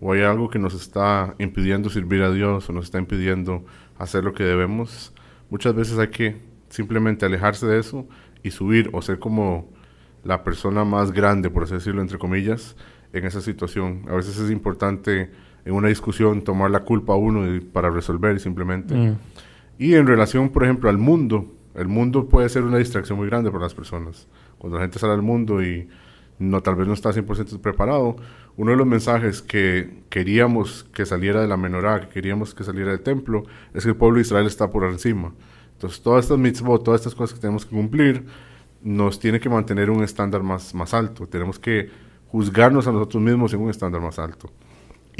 o 0.00 0.12
hay 0.12 0.22
algo 0.22 0.50
que 0.50 0.58
nos 0.58 0.74
está 0.74 1.34
impidiendo 1.38 1.90
servir 1.90 2.22
a 2.22 2.32
Dios 2.32 2.68
o 2.68 2.72
nos 2.72 2.86
está 2.86 2.98
impidiendo 2.98 3.64
hacer 3.98 4.24
lo 4.24 4.32
que 4.32 4.42
debemos, 4.42 5.14
muchas 5.48 5.74
veces 5.74 5.98
hay 5.98 6.08
que 6.08 6.40
simplemente 6.70 7.24
alejarse 7.24 7.66
de 7.66 7.78
eso 7.78 8.06
y 8.42 8.50
subir 8.50 8.90
o 8.92 9.00
ser 9.00 9.18
como 9.18 9.70
la 10.24 10.42
persona 10.42 10.84
más 10.84 11.12
grande, 11.12 11.50
por 11.50 11.64
así 11.64 11.74
decirlo, 11.74 12.00
entre 12.00 12.18
comillas, 12.18 12.76
en 13.12 13.24
esa 13.24 13.40
situación. 13.40 14.06
A 14.08 14.14
veces 14.14 14.38
es 14.38 14.50
importante 14.50 15.30
en 15.64 15.74
una 15.74 15.88
discusión 15.88 16.42
tomar 16.42 16.70
la 16.70 16.80
culpa 16.80 17.12
a 17.12 17.16
uno 17.16 17.46
para 17.72 17.90
resolver 17.90 18.40
simplemente. 18.40 18.94
Mm. 18.94 19.16
Y 19.78 19.94
en 19.94 20.06
relación, 20.06 20.50
por 20.50 20.64
ejemplo, 20.64 20.90
al 20.90 20.98
mundo, 20.98 21.54
el 21.74 21.88
mundo 21.88 22.28
puede 22.28 22.48
ser 22.48 22.64
una 22.64 22.78
distracción 22.78 23.18
muy 23.18 23.28
grande 23.28 23.50
para 23.50 23.64
las 23.64 23.74
personas. 23.74 24.28
Cuando 24.58 24.76
la 24.76 24.84
gente 24.84 24.98
sale 24.98 25.14
al 25.14 25.22
mundo 25.22 25.62
y 25.62 25.88
no 26.38 26.62
tal 26.62 26.74
vez 26.74 26.86
no 26.86 26.94
está 26.94 27.10
100% 27.10 27.60
preparado, 27.60 28.16
uno 28.56 28.72
de 28.72 28.76
los 28.76 28.86
mensajes 28.86 29.42
que 29.42 30.02
queríamos 30.08 30.84
que 30.92 31.06
saliera 31.06 31.40
de 31.40 31.48
la 31.48 31.56
menorá, 31.56 32.00
que 32.00 32.08
queríamos 32.08 32.54
que 32.54 32.64
saliera 32.64 32.90
del 32.90 33.00
templo, 33.00 33.44
es 33.72 33.84
que 33.84 33.90
el 33.90 33.96
pueblo 33.96 34.16
de 34.16 34.22
Israel 34.22 34.46
está 34.46 34.70
por 34.70 34.84
encima. 34.84 35.32
Entonces, 35.74 36.02
todas 36.02 36.24
estas 36.24 36.38
mitzvot, 36.38 36.84
todas 36.84 37.00
estas 37.00 37.14
cosas 37.14 37.34
que 37.34 37.40
tenemos 37.40 37.64
que 37.64 37.74
cumplir, 37.74 38.26
nos 38.82 39.18
tiene 39.18 39.40
que 39.40 39.48
mantener 39.48 39.90
un 39.90 40.02
estándar 40.02 40.42
más, 40.42 40.74
más 40.74 40.92
alto. 40.94 41.26
Tenemos 41.26 41.58
que 41.58 41.88
juzgarnos 42.28 42.86
a 42.86 42.92
nosotros 42.92 43.22
mismos 43.22 43.52
en 43.54 43.60
un 43.60 43.70
estándar 43.70 44.00
más 44.00 44.18
alto. 44.18 44.50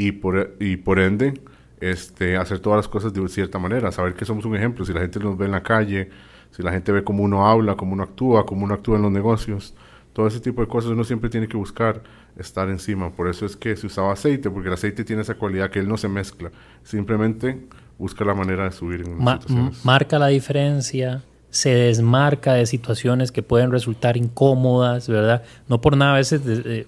Y 0.06 0.12
por, 0.12 0.56
y 0.60 0.76
por 0.76 0.98
ende, 0.98 1.34
este, 1.80 2.36
hacer 2.36 2.58
todas 2.60 2.78
las 2.78 2.88
cosas 2.88 3.12
de 3.12 3.28
cierta 3.28 3.58
manera, 3.58 3.92
saber 3.92 4.14
que 4.14 4.24
somos 4.24 4.44
un 4.44 4.56
ejemplo. 4.56 4.84
Si 4.84 4.92
la 4.92 5.00
gente 5.00 5.18
nos 5.20 5.36
ve 5.36 5.46
en 5.46 5.52
la 5.52 5.62
calle, 5.62 6.08
si 6.50 6.62
la 6.62 6.72
gente 6.72 6.92
ve 6.92 7.04
cómo 7.04 7.22
uno 7.22 7.46
habla, 7.46 7.74
cómo 7.76 7.92
uno 7.92 8.02
actúa, 8.04 8.46
cómo 8.46 8.64
uno 8.64 8.74
actúa 8.74 8.96
en 8.96 9.02
los 9.02 9.12
negocios, 9.12 9.74
todo 10.12 10.26
ese 10.26 10.40
tipo 10.40 10.60
de 10.60 10.68
cosas 10.68 10.90
uno 10.90 11.04
siempre 11.04 11.30
tiene 11.30 11.46
que 11.48 11.56
buscar 11.56 12.02
estar 12.36 12.68
encima. 12.68 13.10
Por 13.10 13.28
eso 13.28 13.44
es 13.46 13.56
que 13.56 13.76
se 13.76 13.86
usaba 13.86 14.12
aceite, 14.12 14.50
porque 14.50 14.68
el 14.68 14.74
aceite 14.74 15.04
tiene 15.04 15.22
esa 15.22 15.34
cualidad 15.34 15.70
que 15.70 15.78
él 15.80 15.88
no 15.88 15.96
se 15.96 16.08
mezcla. 16.08 16.50
Simplemente 16.82 17.58
busca 17.98 18.24
la 18.24 18.34
manera 18.34 18.64
de 18.64 18.72
subir 18.72 19.02
en 19.02 19.22
Ma- 19.22 19.40
situaciones. 19.40 19.84
marca 19.84 20.18
la 20.18 20.28
diferencia, 20.28 21.22
se 21.50 21.70
desmarca 21.70 22.54
de 22.54 22.66
situaciones 22.66 23.32
que 23.32 23.42
pueden 23.42 23.70
resultar 23.70 24.16
incómodas, 24.16 25.08
¿verdad? 25.08 25.42
No 25.68 25.80
por 25.80 25.96
nada 25.96 26.14
a 26.14 26.16
veces, 26.16 26.40
eh, 26.46 26.86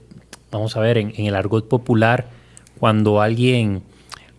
vamos 0.50 0.76
a 0.76 0.80
ver, 0.80 0.96
en, 0.98 1.12
en 1.16 1.26
el 1.26 1.34
argot 1.34 1.68
popular, 1.68 2.26
cuando 2.82 3.20
alguien 3.20 3.84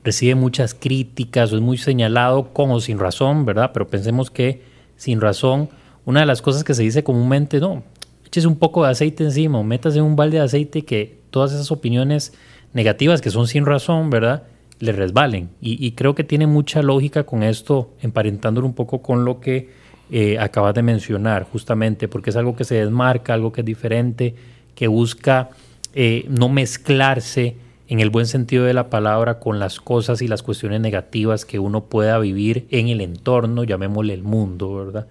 recibe 0.03 0.35
muchas 0.35 0.73
críticas 0.73 1.53
o 1.53 1.55
es 1.55 1.61
muy 1.61 1.77
señalado 1.77 2.51
con 2.51 2.71
o 2.71 2.81
sin 2.81 2.99
razón, 2.99 3.45
¿verdad? 3.45 3.71
Pero 3.73 3.87
pensemos 3.87 4.29
que 4.29 4.61
sin 4.97 5.21
razón, 5.21 5.69
una 6.03 6.19
de 6.19 6.25
las 6.25 6.41
cosas 6.41 6.65
que 6.65 6.73
se 6.73 6.83
dice 6.83 7.05
comúnmente, 7.05 7.61
no, 7.61 7.83
échese 8.25 8.47
un 8.47 8.57
poco 8.57 8.83
de 8.83 8.91
aceite 8.91 9.23
encima 9.23 9.59
o 9.59 9.63
métase 9.63 10.01
un 10.01 10.17
balde 10.17 10.39
de 10.39 10.43
aceite 10.43 10.83
que 10.83 11.19
todas 11.29 11.53
esas 11.53 11.71
opiniones 11.71 12.33
negativas 12.73 13.21
que 13.21 13.29
son 13.29 13.47
sin 13.47 13.65
razón, 13.65 14.09
¿verdad? 14.09 14.43
Le 14.79 14.91
resbalen. 14.91 15.49
Y, 15.61 15.87
y 15.87 15.93
creo 15.93 16.13
que 16.13 16.25
tiene 16.25 16.45
mucha 16.45 16.81
lógica 16.81 17.23
con 17.23 17.43
esto, 17.43 17.93
emparentándolo 18.01 18.67
un 18.67 18.73
poco 18.73 19.01
con 19.01 19.23
lo 19.23 19.39
que 19.39 19.69
eh, 20.11 20.37
acabas 20.37 20.73
de 20.73 20.81
mencionar, 20.81 21.43
justamente, 21.49 22.09
porque 22.09 22.31
es 22.31 22.35
algo 22.35 22.57
que 22.57 22.65
se 22.65 22.75
desmarca, 22.75 23.35
algo 23.35 23.53
que 23.53 23.61
es 23.61 23.65
diferente, 23.65 24.35
que 24.75 24.89
busca 24.89 25.49
eh, 25.93 26.25
no 26.27 26.49
mezclarse 26.49 27.62
en 27.93 27.99
el 27.99 28.09
buen 28.09 28.25
sentido 28.25 28.65
de 28.65 28.73
la 28.73 28.89
palabra 28.89 29.39
con 29.39 29.59
las 29.59 29.79
cosas 29.79 30.23
y 30.23 30.27
las 30.27 30.41
cuestiones 30.41 30.81
negativas 30.81 31.45
que 31.45 31.59
uno 31.59 31.83
pueda 31.83 32.17
vivir 32.17 32.65
en 32.71 32.87
el 32.87 33.01
entorno, 33.01 33.63
llamémosle 33.63 34.15
el 34.15 34.23
mundo, 34.23 34.73
¿verdad? 34.73 35.05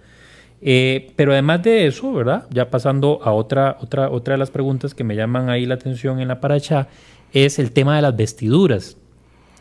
Eh, 0.61 1.13
pero 1.15 1.31
además 1.31 1.63
de 1.63 1.87
eso, 1.87 2.11
¿verdad? 2.11 2.45
Ya 2.49 2.69
pasando 2.69 3.21
a 3.23 3.31
otra, 3.31 3.77
otra, 3.79 4.09
otra 4.09 4.33
de 4.33 4.37
las 4.37 4.51
preguntas 4.51 4.93
que 4.93 5.05
me 5.05 5.15
llaman 5.15 5.49
ahí 5.49 5.65
la 5.65 5.75
atención 5.75 6.19
en 6.19 6.27
la 6.27 6.41
paracha, 6.41 6.89
es 7.31 7.57
el 7.57 7.71
tema 7.71 7.95
de 7.95 8.01
las 8.01 8.17
vestiduras. 8.17 8.97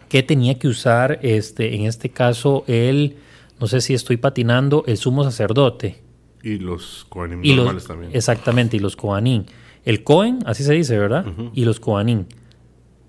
¿Qué 0.08 0.24
tenía 0.24 0.58
que 0.58 0.66
usar, 0.66 1.20
este, 1.22 1.76
en 1.76 1.82
este 1.82 2.08
caso, 2.08 2.64
el, 2.66 3.18
no 3.60 3.68
sé 3.68 3.82
si 3.82 3.94
estoy 3.94 4.16
patinando, 4.16 4.82
el 4.88 4.96
sumo 4.96 5.22
sacerdote? 5.22 6.02
Y 6.42 6.58
los 6.58 7.06
Kohanim 7.08 7.44
Y 7.44 7.54
normales 7.54 7.84
los, 7.84 7.86
también. 7.86 8.10
exactamente, 8.16 8.78
y 8.78 8.80
los 8.80 8.96
Kohanim. 8.96 9.44
El 9.84 10.02
Cohen, 10.02 10.40
así 10.44 10.64
se 10.64 10.72
dice, 10.74 10.98
¿verdad? 10.98 11.24
Y 11.54 11.64
los 11.64 11.78
Kohanim. 11.78 12.24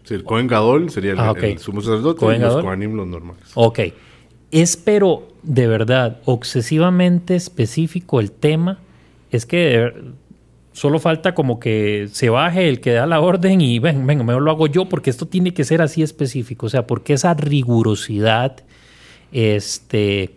Sí, 0.04 0.14
el 0.16 0.24
Kohen 0.24 0.48
Gadol 0.48 0.90
sería 0.90 1.14
el, 1.14 1.20
Ah, 1.20 1.34
el 1.42 1.58
sumo 1.60 1.82
sacerdote 1.82 2.26
y 2.36 2.40
los. 2.40 2.62
Kohanim 2.62 2.94
los 2.96 3.08
normales. 3.08 3.44
Ok. 3.56 3.80
Es 4.52 4.78
pero 4.78 5.28
de 5.42 5.68
verdad 5.68 6.20
obsesivamente 6.26 7.36
específico 7.36 8.20
el 8.20 8.32
tema. 8.32 8.80
Es 9.32 9.46
que 9.46 9.78
ver- 9.78 10.04
solo 10.74 11.00
falta 11.00 11.34
como 11.36 11.60
que 11.60 12.08
se 12.12 12.30
baje 12.30 12.68
el 12.68 12.80
que 12.82 12.92
da 12.94 13.06
la 13.06 13.20
orden 13.22 13.62
y 13.62 13.80
ven, 13.80 14.06
venga, 14.08 14.24
mejor 14.24 14.42
lo 14.44 14.52
hago 14.52 14.68
yo 14.68 14.90
porque 14.90 15.10
esto 15.10 15.28
tiene 15.28 15.54
que 15.54 15.64
ser 15.64 15.82
así 15.82 16.04
específico. 16.04 16.66
O 16.66 16.70
sea, 16.70 16.86
porque 16.88 17.14
esa 17.14 17.34
rigurosidad 17.34 18.58
este, 19.32 20.36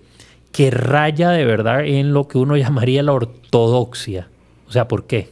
que 0.52 0.70
raya 0.70 1.30
de 1.30 1.44
verdad 1.44 1.84
en 1.86 2.12
lo 2.12 2.28
que 2.28 2.38
uno 2.38 2.56
llamaría 2.56 3.02
la 3.02 3.12
ortodoxia. 3.12 4.28
O 4.68 4.72
sea, 4.72 4.88
¿por 4.88 5.06
qué? 5.06 5.28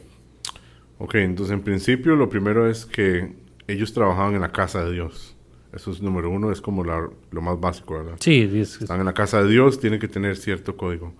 Ok, 0.97 1.15
entonces 1.15 1.53
en 1.53 1.61
principio 1.61 2.15
lo 2.15 2.29
primero 2.29 2.69
es 2.69 2.85
que 2.85 3.33
ellos 3.67 3.93
trabajaban 3.93 4.35
en 4.35 4.41
la 4.41 4.51
casa 4.51 4.83
de 4.85 4.91
Dios. 4.93 5.35
Eso 5.73 5.91
es 5.91 6.01
número 6.01 6.29
uno, 6.29 6.51
es 6.51 6.61
como 6.61 6.83
la- 6.83 7.09
lo 7.31 7.41
más 7.41 7.59
básico, 7.59 7.95
¿verdad? 7.95 8.15
Sí, 8.19 8.49
es- 8.53 8.81
Están 8.81 8.99
en 8.99 9.05
la 9.05 9.13
casa 9.13 9.41
de 9.43 9.49
Dios, 9.49 9.79
tienen 9.79 9.99
que 9.99 10.07
tener 10.07 10.37
cierto 10.37 10.77
código. 10.77 11.13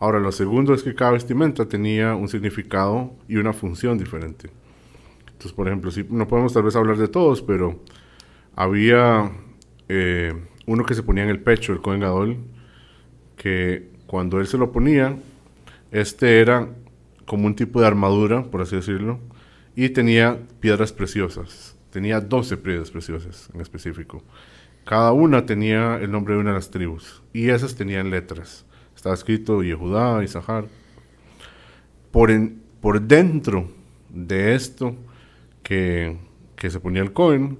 Ahora, 0.00 0.18
lo 0.18 0.32
segundo 0.32 0.74
es 0.74 0.82
que 0.82 0.94
cada 0.94 1.12
vestimenta 1.12 1.66
tenía 1.66 2.14
un 2.14 2.28
significado 2.28 3.14
y 3.28 3.36
una 3.36 3.52
función 3.52 3.96
diferente. 3.98 4.50
Entonces, 5.26 5.52
por 5.52 5.66
ejemplo, 5.68 5.90
si, 5.90 6.04
no 6.10 6.26
podemos 6.28 6.52
tal 6.52 6.64
vez 6.64 6.76
hablar 6.76 6.96
de 6.98 7.08
todos, 7.08 7.40
pero 7.42 7.80
había 8.54 9.30
eh, 9.88 10.32
uno 10.66 10.84
que 10.84 10.94
se 10.94 11.02
ponía 11.02 11.24
en 11.24 11.30
el 11.30 11.40
pecho, 11.40 11.72
el 11.72 11.80
Kohen 11.80 12.00
Gadol, 12.00 12.38
que 13.36 13.90
cuando 14.06 14.40
él 14.40 14.46
se 14.46 14.58
lo 14.58 14.72
ponía, 14.72 15.16
este 15.90 16.40
era 16.40 16.68
como 17.26 17.46
un 17.46 17.54
tipo 17.54 17.80
de 17.80 17.86
armadura, 17.86 18.44
por 18.44 18.60
así 18.62 18.76
decirlo, 18.76 19.18
y 19.74 19.88
tenía 19.90 20.38
piedras 20.60 20.92
preciosas. 20.92 21.76
Tenía 21.92 22.20
12 22.20 22.56
piedras 22.56 22.90
preciosas 22.90 23.50
en 23.54 23.60
específico. 23.60 24.24
Cada 24.84 25.12
una 25.12 25.46
tenía 25.46 25.96
el 25.98 26.10
nombre 26.10 26.34
de 26.34 26.40
una 26.40 26.50
de 26.50 26.56
las 26.56 26.70
tribus, 26.70 27.22
y 27.32 27.50
esas 27.50 27.76
tenían 27.76 28.10
letras. 28.10 28.66
Estaba 28.96 29.14
escrito 29.14 29.62
Yehudá, 29.62 30.24
Isahar. 30.24 30.66
Por, 32.10 32.30
en- 32.30 32.62
por 32.80 33.00
dentro 33.00 33.68
de 34.08 34.54
esto 34.54 34.96
que, 35.62 36.16
que 36.56 36.70
se 36.70 36.80
ponía 36.80 37.02
el 37.02 37.12
Cohen, 37.12 37.58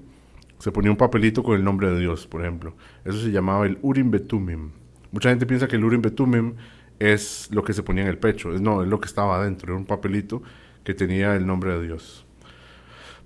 se 0.59 0.71
ponía 0.71 0.91
un 0.91 0.97
papelito 0.97 1.43
con 1.43 1.55
el 1.55 1.63
nombre 1.63 1.89
de 1.91 1.99
Dios, 1.99 2.27
por 2.27 2.41
ejemplo. 2.41 2.75
Eso 3.05 3.19
se 3.19 3.31
llamaba 3.31 3.65
el 3.65 3.77
Urim 3.81 4.11
Betumim. 4.11 4.71
Mucha 5.11 5.29
gente 5.29 5.45
piensa 5.45 5.67
que 5.67 5.75
el 5.75 5.83
Urim 5.83 6.01
Betumim 6.01 6.53
es 6.99 7.49
lo 7.51 7.63
que 7.63 7.73
se 7.73 7.83
ponía 7.83 8.03
en 8.03 8.09
el 8.09 8.17
pecho. 8.17 8.49
No, 8.49 8.81
es 8.83 8.87
lo 8.87 8.99
que 8.99 9.07
estaba 9.07 9.37
adentro. 9.37 9.71
Era 9.73 9.77
un 9.79 9.85
papelito 9.85 10.41
que 10.83 10.93
tenía 10.93 11.35
el 11.35 11.45
nombre 11.45 11.71
de 11.77 11.83
Dios. 11.85 12.25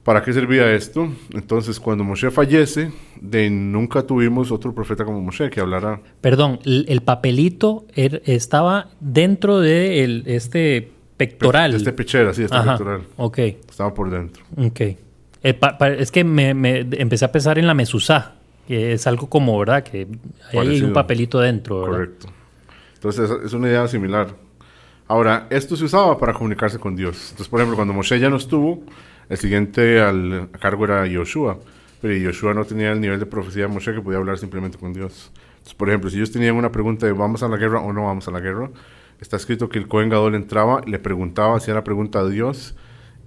¿Para 0.07 0.21
qué 0.23 0.31
servía 0.31 0.71
esto? 0.73 1.09
Entonces, 1.33 1.81
cuando 1.81 2.05
Moshe 2.05 2.31
fallece, 2.31 2.93
de 3.19 3.49
nunca 3.49 4.03
tuvimos 4.03 4.53
otro 4.53 4.73
profeta 4.73 5.03
como 5.03 5.19
Moshe 5.19 5.49
que 5.49 5.59
hablara. 5.59 5.99
Perdón, 6.21 6.59
el, 6.63 6.85
el 6.87 7.01
papelito 7.01 7.83
er- 7.93 8.21
estaba 8.25 8.87
dentro 9.01 9.59
de 9.59 10.05
el- 10.05 10.23
este 10.25 10.89
pectoral. 11.17 11.71
De 11.71 11.77
este 11.79 11.91
pechera, 11.91 12.33
sí, 12.33 12.43
este 12.43 12.55
Ajá, 12.55 12.77
pectoral. 12.77 13.01
Ok, 13.17 13.37
Estaba 13.69 13.93
por 13.93 14.09
dentro. 14.09 14.45
ok. 14.55 14.81
Pa- 15.59 15.77
pa- 15.77 15.89
es 15.89 16.09
que 16.09 16.23
me, 16.23 16.53
me 16.53 16.79
empecé 16.79 17.25
a 17.25 17.31
pensar 17.33 17.59
en 17.59 17.67
la 17.67 17.73
mesusá, 17.73 18.35
que 18.65 18.93
es 18.93 19.07
algo 19.07 19.27
como, 19.27 19.59
¿verdad? 19.59 19.83
Que 19.83 20.07
ahí 20.53 20.57
hay 20.69 20.81
un 20.83 20.93
papelito 20.93 21.41
dentro, 21.41 21.81
¿verdad? 21.81 21.91
Correcto. 21.97 22.27
Entonces, 22.93 23.29
es- 23.29 23.45
es 23.47 23.51
una 23.53 23.67
idea 23.67 23.85
similar. 23.89 24.27
Ahora, 25.09 25.47
esto 25.49 25.75
se 25.75 25.83
usaba 25.83 26.17
para 26.17 26.31
comunicarse 26.33 26.79
con 26.79 26.95
Dios. 26.95 27.17
Entonces, 27.31 27.49
por 27.49 27.59
ejemplo, 27.59 27.75
cuando 27.75 27.93
Moshe 27.93 28.17
ya 28.21 28.29
no 28.29 28.37
estuvo, 28.37 28.83
el 29.29 29.37
siguiente 29.37 29.99
al 30.01 30.49
a 30.53 30.57
cargo 30.57 30.85
era 30.85 31.05
Yoshua. 31.07 31.59
Pero 32.01 32.13
Yoshua 32.13 32.53
no 32.53 32.63
tenía 32.65 32.91
el 32.91 33.01
nivel 33.01 33.19
de 33.19 33.25
profecía 33.25 33.63
de 33.63 33.69
Moshe 33.69 33.93
que 33.93 34.01
podía 34.01 34.19
hablar 34.19 34.37
simplemente 34.37 34.77
con 34.77 34.93
Dios. 34.93 35.31
Entonces, 35.57 35.73
por 35.73 35.89
ejemplo, 35.89 36.09
si 36.09 36.17
ellos 36.17 36.31
tenían 36.31 36.55
una 36.55 36.71
pregunta 36.71 37.05
de 37.07 37.11
¿vamos 37.11 37.41
a 37.43 37.47
la 37.47 37.57
guerra 37.57 37.81
o 37.81 37.91
no 37.91 38.05
vamos 38.05 38.27
a 38.27 38.31
la 38.31 38.39
guerra? 38.39 38.69
Está 39.19 39.35
escrito 39.35 39.67
que 39.67 39.79
el 39.79 39.87
Cohen 39.87 40.09
Gadol 40.09 40.35
entraba, 40.35 40.81
le 40.85 40.99
preguntaba, 40.99 41.57
hacía 41.57 41.73
la 41.73 41.83
pregunta 41.83 42.19
a 42.19 42.29
Dios 42.29 42.75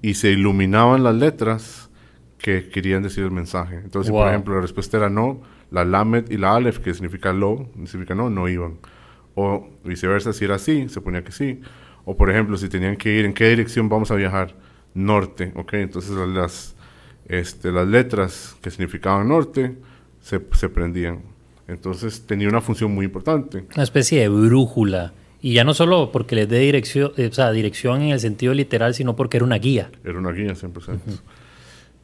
y 0.02 0.14
se 0.14 0.30
iluminaban 0.30 1.02
las 1.02 1.16
letras 1.16 1.90
que 2.38 2.68
querían 2.68 3.02
decir 3.02 3.24
el 3.24 3.32
mensaje. 3.32 3.74
Entonces, 3.76 4.06
si, 4.06 4.12
Wow. 4.12 4.20
por 4.22 4.28
ejemplo, 4.30 4.54
la 4.54 4.60
respuesta 4.62 4.96
era 4.98 5.10
no, 5.10 5.42
la 5.70 5.84
Lamed 5.84 6.30
y 6.30 6.36
la 6.38 6.54
Aleph, 6.54 6.78
que 6.78 6.94
significa 6.94 7.32
lo, 7.32 7.68
significa 7.86 8.14
no, 8.14 8.30
no 8.30 8.48
iban. 8.48 8.78
O 9.34 9.68
viceversa, 9.84 10.32
si 10.32 10.44
era 10.44 10.54
así, 10.54 10.88
se 10.88 11.00
ponía 11.00 11.24
que 11.24 11.32
sí. 11.32 11.60
O 12.04 12.16
por 12.16 12.30
ejemplo, 12.30 12.56
si 12.56 12.68
tenían 12.68 12.96
que 12.96 13.12
ir, 13.18 13.24
¿en 13.26 13.34
qué 13.34 13.48
dirección 13.50 13.88
vamos 13.88 14.10
a 14.12 14.14
viajar? 14.14 14.54
Norte, 14.94 15.52
¿ok? 15.54 15.74
Entonces 15.74 16.12
las, 16.12 16.74
este, 17.26 17.72
las 17.72 17.86
letras 17.86 18.56
que 18.60 18.70
significaban 18.70 19.28
norte 19.28 19.76
se, 20.20 20.40
se 20.52 20.68
prendían. 20.68 21.22
Entonces 21.68 22.26
tenía 22.26 22.48
una 22.48 22.60
función 22.60 22.92
muy 22.92 23.04
importante. 23.04 23.64
Una 23.74 23.84
especie 23.84 24.20
de 24.20 24.28
brújula. 24.28 25.12
Y 25.42 25.54
ya 25.54 25.64
no 25.64 25.72
solo 25.72 26.12
porque 26.12 26.34
les 26.34 26.48
dé 26.48 26.58
dirección, 26.58 27.12
eh, 27.16 27.28
o 27.28 27.32
sea, 27.32 27.50
dirección 27.52 28.02
en 28.02 28.10
el 28.10 28.20
sentido 28.20 28.52
literal, 28.52 28.94
sino 28.94 29.16
porque 29.16 29.38
era 29.38 29.46
una 29.46 29.56
guía. 29.56 29.90
Era 30.04 30.18
una 30.18 30.32
guía 30.32 30.52
100%. 30.52 30.98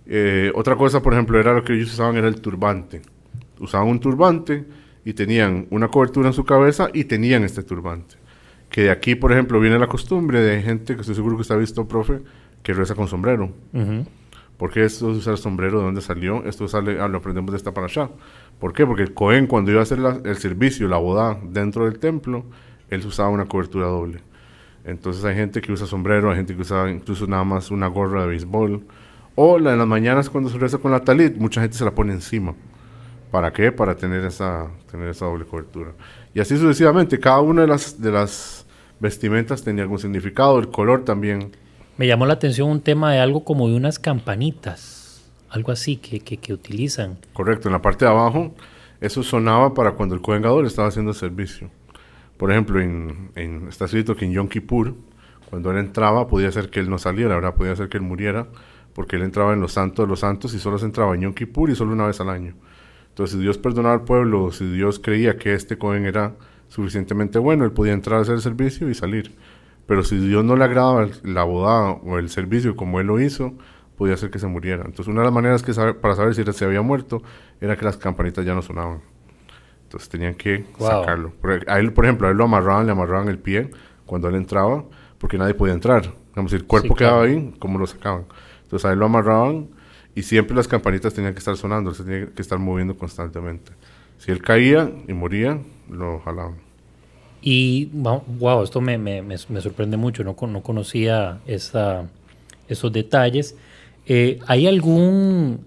Eh, 0.09 0.53
otra 0.55 0.77
cosa, 0.77 1.03
por 1.03 1.13
ejemplo, 1.13 1.39
era 1.39 1.53
lo 1.53 1.65
que 1.65 1.75
ellos 1.75 1.93
usaban, 1.93 2.17
era 2.17 2.29
el 2.29 2.41
turbante. 2.41 3.03
Usaban 3.59 3.89
un 3.89 3.99
turbante 3.99 4.65
y 5.05 5.13
tenían 5.15 5.67
una 5.71 5.89
cobertura 5.89 6.29
en 6.29 6.33
su 6.33 6.45
cabeza 6.45 6.89
y 6.95 7.05
tenían 7.05 7.43
este 7.43 7.63
turbante. 7.63 8.15
Que 8.71 8.83
de 8.83 8.91
aquí, 8.91 9.17
por 9.17 9.33
ejemplo, 9.33 9.59
viene 9.59 9.79
la 9.79 9.89
costumbre 9.89 10.41
de 10.41 10.63
gente 10.63 10.95
que 10.95 11.01
estoy 11.01 11.17
seguro 11.17 11.37
que 11.37 11.43
está 11.43 11.57
visto, 11.57 11.87
profe, 11.89 12.21
que 12.63 12.73
reza 12.73 12.95
con 12.95 13.09
sombrero. 13.09 13.51
¿Por 14.57 14.73
qué 14.73 14.85
esto 14.85 15.13
de 15.13 15.19
usar 15.19 15.37
sombrero? 15.37 15.79
¿De 15.79 15.85
dónde 15.85 16.01
salió? 16.01 16.45
Esto 16.45 16.67
sale, 16.67 16.99
ah, 17.01 17.09
lo 17.09 17.19
aprendemos 17.19 17.51
de 17.51 17.59
esta 17.59 17.75
para 17.75 17.87
allá. 17.87 18.09
¿Por 18.59 18.73
qué? 18.73 18.87
Porque 18.87 19.03
el 19.03 19.13
Cohen, 19.13 19.47
cuando 19.47 19.71
iba 19.71 19.81
a 19.81 19.83
hacer 19.83 19.99
el 20.25 20.37
servicio, 20.39 20.89
la 20.89 20.97
boda 20.97 21.39
dentro 21.43 21.85
del 21.85 21.99
templo, 21.99 22.45
él 22.89 23.05
usaba 23.07 23.29
una 23.29 23.45
cobertura 23.45 23.87
doble. 23.87 24.21
Entonces 24.85 25.25
hay 25.25 25.35
gente 25.35 25.61
que 25.61 25.73
usa 25.73 25.87
sombrero, 25.87 26.31
hay 26.31 26.37
gente 26.37 26.55
que 26.55 26.63
usa 26.63 26.89
incluso 26.91 27.27
nada 27.27 27.45
más 27.45 27.71
una 27.71 27.89
gorra 27.89 28.23
de 28.23 28.29
béisbol. 28.29 28.87
O 29.35 29.59
la, 29.59 29.73
en 29.73 29.79
las 29.79 29.87
mañanas 29.87 30.31
cuando 30.31 30.49
se 30.49 30.57
reza 30.57 30.79
con 30.79 30.91
la 30.91 31.01
talit, 31.01 31.37
mucha 31.37 31.61
gente 31.61 31.77
se 31.77 31.85
la 31.85 31.91
pone 31.91 32.13
encima. 32.13 32.55
¿Para 33.31 33.53
qué? 33.53 33.73
Para 33.73 33.97
tener 33.97 34.25
esa, 34.25 34.69
tener 34.91 35.09
esa 35.09 35.27
doble 35.27 35.45
cobertura. 35.45 35.91
Y 36.33 36.41
así 36.41 36.57
sucesivamente, 36.57 37.19
cada 37.19 37.41
una 37.41 37.63
de 37.63 37.69
las, 37.69 38.01
de 38.01 38.13
las 38.13 38.65
vestimentas 39.01 39.63
tenía 39.63 39.83
algún 39.83 39.99
significado, 39.99 40.59
el 40.59 40.69
color 40.69 41.05
también. 41.05 41.51
Me 41.99 42.07
llamó 42.07 42.27
la 42.27 42.35
atención 42.35 42.69
un 42.69 42.83
tema 42.83 43.13
de 43.13 43.21
algo 43.21 43.43
como 43.43 43.69
de 43.69 43.75
unas 43.75 43.99
campanitas, 43.99 45.25
algo 45.49 45.73
así 45.73 45.97
que, 45.97 46.21
que, 46.21 46.53
utilizan. 46.53 47.17
Correcto, 47.33 47.69
en 47.69 47.73
la 47.73 47.81
parte 47.81 48.05
de 48.05 48.11
abajo, 48.11 48.55
eso 49.01 49.23
sonaba 49.23 49.73
para 49.73 49.93
cuando 49.93 50.15
el 50.15 50.21
Kohen 50.21 50.45
estaba 50.67 50.89
haciendo 50.89 51.15
servicio. 51.15 51.71
Por 52.37 52.53
ejemplo, 52.53 52.81
en, 52.81 53.31
en, 53.35 53.69
está 53.69 53.87
escrito 53.87 54.15
que 54.15 54.27
en 54.27 54.33
Yom 54.33 54.49
Kippur, 54.49 54.95
cuando 55.49 55.71
él 55.71 55.79
entraba, 55.79 56.29
podía 56.29 56.53
ser 56.53 56.69
que 56.69 56.81
él 56.81 56.91
no 56.91 56.99
saliera, 56.99 57.35
¿verdad? 57.35 57.55
Podía 57.55 57.75
ser 57.75 57.89
que 57.89 57.97
él 57.97 58.03
muriera, 58.03 58.47
porque 58.93 59.17
él 59.17 59.23
entraba 59.23 59.55
en 59.55 59.61
los 59.61 59.73
santos 59.73 60.05
de 60.05 60.11
los 60.11 60.21
santos 60.21 60.53
y 60.53 60.59
solo 60.59 60.79
se 60.79 60.85
entraba 60.85 61.15
en 61.15 61.23
Yom 61.23 61.33
Kippur 61.33 61.71
y 61.71 61.77
solo 61.77 61.93
una 61.93 62.07
vez 62.07 62.21
al 62.21 62.29
año. 62.29 62.55
Entonces, 63.09 63.37
si 63.37 63.43
Dios 63.43 63.57
perdonaba 63.57 63.95
al 63.95 64.05
pueblo, 64.05 64.53
si 64.53 64.71
Dios 64.71 64.99
creía 64.99 65.39
que 65.39 65.55
este 65.55 65.79
Cohen 65.79 66.05
era 66.05 66.35
suficientemente 66.69 67.39
bueno, 67.39 67.65
él 67.65 67.73
podía 67.73 67.95
entrar 67.95 68.19
a 68.19 68.23
hacer 68.23 68.35
el 68.35 68.43
servicio 68.43 68.91
y 68.91 68.95
salir. 68.95 69.33
Pero 69.87 70.03
si 70.03 70.17
Dios 70.19 70.45
no 70.45 70.57
le 70.57 70.65
agradaba 70.65 71.07
la 71.23 71.45
boda 71.45 71.91
o 71.91 72.19
el 72.19 72.29
servicio 72.29 72.75
como 72.77 73.01
él 73.01 73.07
lo 73.07 73.21
hizo, 73.21 73.55
podía 73.97 74.17
ser 74.17 74.31
que 74.31 74.39
se 74.39 74.47
muriera. 74.47 74.85
Entonces, 74.85 75.09
una 75.09 75.21
de 75.21 75.27
las 75.27 75.35
maneras 75.35 75.63
que 75.63 75.73
para 75.73 76.15
saber 76.15 76.35
si 76.35 76.45
se 76.45 76.65
había 76.65 76.83
muerto 76.83 77.23
era 77.61 77.77
que 77.77 77.85
las 77.85 77.97
campanitas 77.97 78.45
ya 78.45 78.55
no 78.55 78.63
sonaban. 78.63 79.01
Entonces 79.85 80.09
tenían 80.09 80.35
que 80.35 80.67
sacarlo. 80.79 81.33
A 81.69 81.79
él, 81.79 81.93
por 81.93 82.05
ejemplo, 82.05 82.27
a 82.27 82.31
él 82.33 82.37
lo 82.37 82.45
amarraban, 82.45 82.87
le 82.87 82.93
amarraban 82.93 83.29
el 83.29 83.39
pie 83.39 83.71
cuando 84.05 84.29
él 84.29 84.35
entraba, 84.35 84.85
porque 85.19 85.39
nadie 85.39 85.55
podía 85.55 85.75
entrar. 85.75 86.13
Digamos, 86.31 86.53
el 86.53 86.65
cuerpo 86.65 86.95
quedaba 86.95 87.23
ahí, 87.23 87.55
¿cómo 87.59 87.79
lo 87.79 87.87
sacaban? 87.87 88.27
Entonces 88.65 88.85
a 88.85 88.93
él 88.93 88.99
lo 88.99 89.07
amarraban 89.07 89.69
y 90.15 90.23
siempre 90.23 90.57
las 90.57 90.67
campanitas 90.67 91.15
tenían 91.15 91.33
que 91.33 91.39
estar 91.39 91.57
sonando, 91.57 91.95
se 91.95 92.03
tenía 92.03 92.27
que 92.27 92.43
estar 92.43 92.59
moviendo 92.59 92.97
constantemente. 92.97 93.73
Si 94.19 94.33
él 94.33 94.43
caía 94.43 94.91
y 95.07 95.13
moría, 95.13 95.61
lo 95.89 96.19
jalaban. 96.21 96.66
Y, 97.43 97.91
wow, 97.93 98.63
esto 98.63 98.81
me, 98.81 98.99
me, 98.99 99.23
me, 99.23 99.39
sorprende 99.39 99.97
mucho, 99.97 100.25
no, 100.25 100.37
no 100.49 100.63
conocía 100.63 101.39
esa, 101.47 102.09
esos 102.69 102.93
detalles. 102.93 103.57
Eh, 104.07 104.41
¿Hay 104.47 104.67
algún 104.67 105.61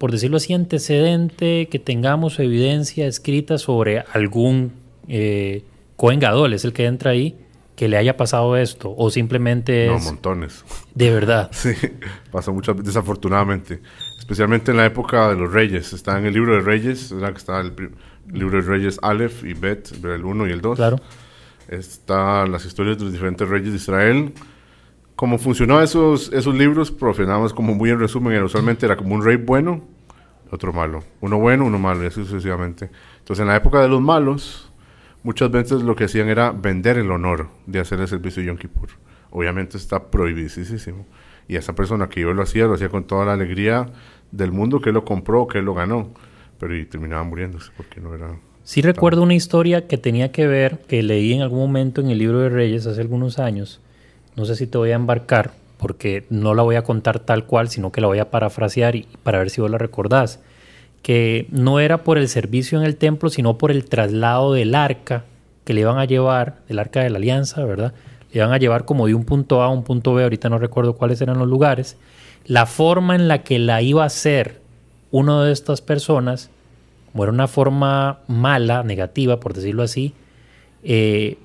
por 0.00 0.12
decirlo 0.12 0.38
así, 0.38 0.54
antecedente, 0.54 1.68
que 1.70 1.78
tengamos 1.78 2.38
evidencia 2.38 3.06
escrita 3.06 3.58
sobre 3.58 4.02
algún 4.14 4.72
eh, 5.08 5.62
Cohen 5.96 6.22
es 6.54 6.64
el 6.64 6.72
que 6.72 6.86
entra 6.86 7.10
ahí, 7.10 7.36
que 7.76 7.86
le 7.86 7.98
haya 7.98 8.16
pasado 8.16 8.56
esto, 8.56 8.94
o 8.96 9.10
simplemente 9.10 9.88
No, 9.88 9.98
montones. 9.98 10.64
De 10.94 11.10
verdad. 11.10 11.50
sí, 11.52 11.74
pasó 12.30 12.54
muchas 12.54 12.82
desafortunadamente, 12.82 13.82
especialmente 14.18 14.70
en 14.70 14.78
la 14.78 14.86
época 14.86 15.28
de 15.28 15.36
los 15.36 15.52
reyes. 15.52 15.92
Está 15.92 16.18
en 16.18 16.24
el 16.24 16.32
libro 16.32 16.54
de 16.54 16.62
reyes, 16.62 17.12
¿verdad? 17.12 17.32
que 17.32 17.38
está 17.38 17.60
el, 17.60 17.74
libro 18.28 18.62
de 18.62 18.68
reyes 18.68 18.98
Aleph 19.02 19.44
y 19.44 19.54
Bet, 19.54 19.92
el 20.04 20.24
1 20.24 20.48
y 20.48 20.50
el 20.52 20.60
2. 20.60 20.76
Claro. 20.76 21.00
Están 21.68 22.50
las 22.50 22.64
historias 22.64 22.98
de 22.98 23.04
los 23.04 23.12
diferentes 23.12 23.48
reyes 23.48 23.70
de 23.70 23.76
Israel 23.76 24.32
como 25.20 25.36
funcionó 25.36 25.82
esos, 25.82 26.32
esos 26.32 26.54
libros, 26.54 26.90
profe, 26.90 27.26
nada 27.26 27.40
más 27.40 27.52
como 27.52 27.74
muy 27.74 27.90
en 27.90 27.98
resumen, 27.98 28.42
usualmente 28.42 28.86
era 28.86 28.96
como 28.96 29.14
un 29.14 29.22
rey 29.22 29.36
bueno, 29.36 29.82
otro 30.50 30.72
malo. 30.72 31.04
Uno 31.20 31.38
bueno, 31.38 31.66
uno 31.66 31.78
malo, 31.78 32.02
y 32.04 32.06
así 32.06 32.24
sucesivamente. 32.24 32.90
Entonces, 33.18 33.42
en 33.42 33.48
la 33.48 33.56
época 33.56 33.82
de 33.82 33.88
los 33.90 34.00
malos, 34.00 34.72
muchas 35.22 35.50
veces 35.50 35.82
lo 35.82 35.94
que 35.94 36.04
hacían 36.04 36.30
era 36.30 36.52
vender 36.52 36.96
el 36.96 37.10
honor 37.10 37.48
de 37.66 37.80
hacer 37.80 38.00
el 38.00 38.08
servicio 38.08 38.40
de 38.40 38.46
Yom 38.46 38.56
Kippur. 38.56 38.88
Obviamente 39.30 39.76
está 39.76 40.10
prohibidísimo. 40.10 41.04
Y 41.46 41.56
esa 41.56 41.74
persona 41.74 42.08
que 42.08 42.22
yo 42.22 42.32
lo 42.32 42.42
hacía, 42.42 42.64
lo 42.64 42.72
hacía 42.72 42.88
con 42.88 43.04
toda 43.04 43.26
la 43.26 43.34
alegría 43.34 43.92
del 44.30 44.52
mundo, 44.52 44.80
que 44.80 44.90
lo 44.90 45.04
compró, 45.04 45.46
que 45.48 45.60
lo 45.60 45.74
ganó. 45.74 46.14
Pero 46.60 46.76
y 46.76 46.84
terminaba 46.84 47.24
muriéndose 47.24 47.72
porque 47.76 48.00
no 48.00 48.14
era... 48.14 48.38
Sí 48.62 48.82
recuerdo 48.82 49.22
una 49.22 49.34
historia 49.34 49.88
que 49.88 49.98
tenía 49.98 50.30
que 50.30 50.46
ver, 50.46 50.78
que 50.86 51.02
leí 51.02 51.32
en 51.32 51.42
algún 51.42 51.58
momento 51.58 52.00
en 52.00 52.10
el 52.10 52.18
libro 52.18 52.38
de 52.38 52.50
Reyes 52.50 52.86
hace 52.86 53.00
algunos 53.00 53.40
años, 53.40 53.80
no 54.36 54.44
sé 54.44 54.54
si 54.54 54.66
te 54.66 54.78
voy 54.78 54.92
a 54.92 54.94
embarcar 54.94 55.52
porque 55.80 56.26
no 56.28 56.54
la 56.54 56.62
voy 56.62 56.76
a 56.76 56.82
contar 56.82 57.20
tal 57.20 57.46
cual, 57.46 57.70
sino 57.70 57.90
que 57.90 58.02
la 58.02 58.06
voy 58.06 58.18
a 58.18 58.30
parafrasear 58.30 58.96
y 58.96 59.08
para 59.22 59.38
ver 59.38 59.48
si 59.48 59.62
vos 59.62 59.70
la 59.70 59.78
recordás. 59.78 60.40
Que 61.02 61.46
no 61.50 61.80
era 61.80 62.04
por 62.04 62.18
el 62.18 62.28
servicio 62.28 62.78
en 62.78 62.84
el 62.84 62.96
templo, 62.96 63.30
sino 63.30 63.56
por 63.56 63.70
el 63.70 63.86
traslado 63.86 64.52
del 64.52 64.74
arca 64.74 65.24
que 65.64 65.72
le 65.72 65.80
iban 65.80 65.96
a 65.96 66.04
llevar, 66.04 66.58
del 66.68 66.78
arca 66.78 67.02
de 67.02 67.08
la 67.08 67.16
alianza, 67.16 67.64
¿verdad? 67.64 67.94
Le 68.30 68.40
iban 68.40 68.52
a 68.52 68.58
llevar 68.58 68.84
como 68.84 69.06
de 69.06 69.14
un 69.14 69.24
punto 69.24 69.62
A 69.62 69.66
a 69.66 69.68
un 69.70 69.82
punto 69.82 70.12
B, 70.12 70.22
ahorita 70.22 70.50
no 70.50 70.58
recuerdo 70.58 70.96
cuáles 70.96 71.22
eran 71.22 71.38
los 71.38 71.48
lugares. 71.48 71.96
La 72.44 72.66
forma 72.66 73.14
en 73.14 73.26
la 73.26 73.42
que 73.42 73.58
la 73.58 73.80
iba 73.80 74.02
a 74.02 74.06
hacer 74.06 74.60
una 75.10 75.44
de 75.44 75.52
estas 75.52 75.80
personas, 75.80 76.50
como 77.12 77.24
era 77.24 77.32
una 77.32 77.48
forma 77.48 78.20
mala, 78.28 78.82
negativa, 78.82 79.40
por 79.40 79.54
decirlo 79.54 79.82
así, 79.82 80.14
eh, 80.82 81.38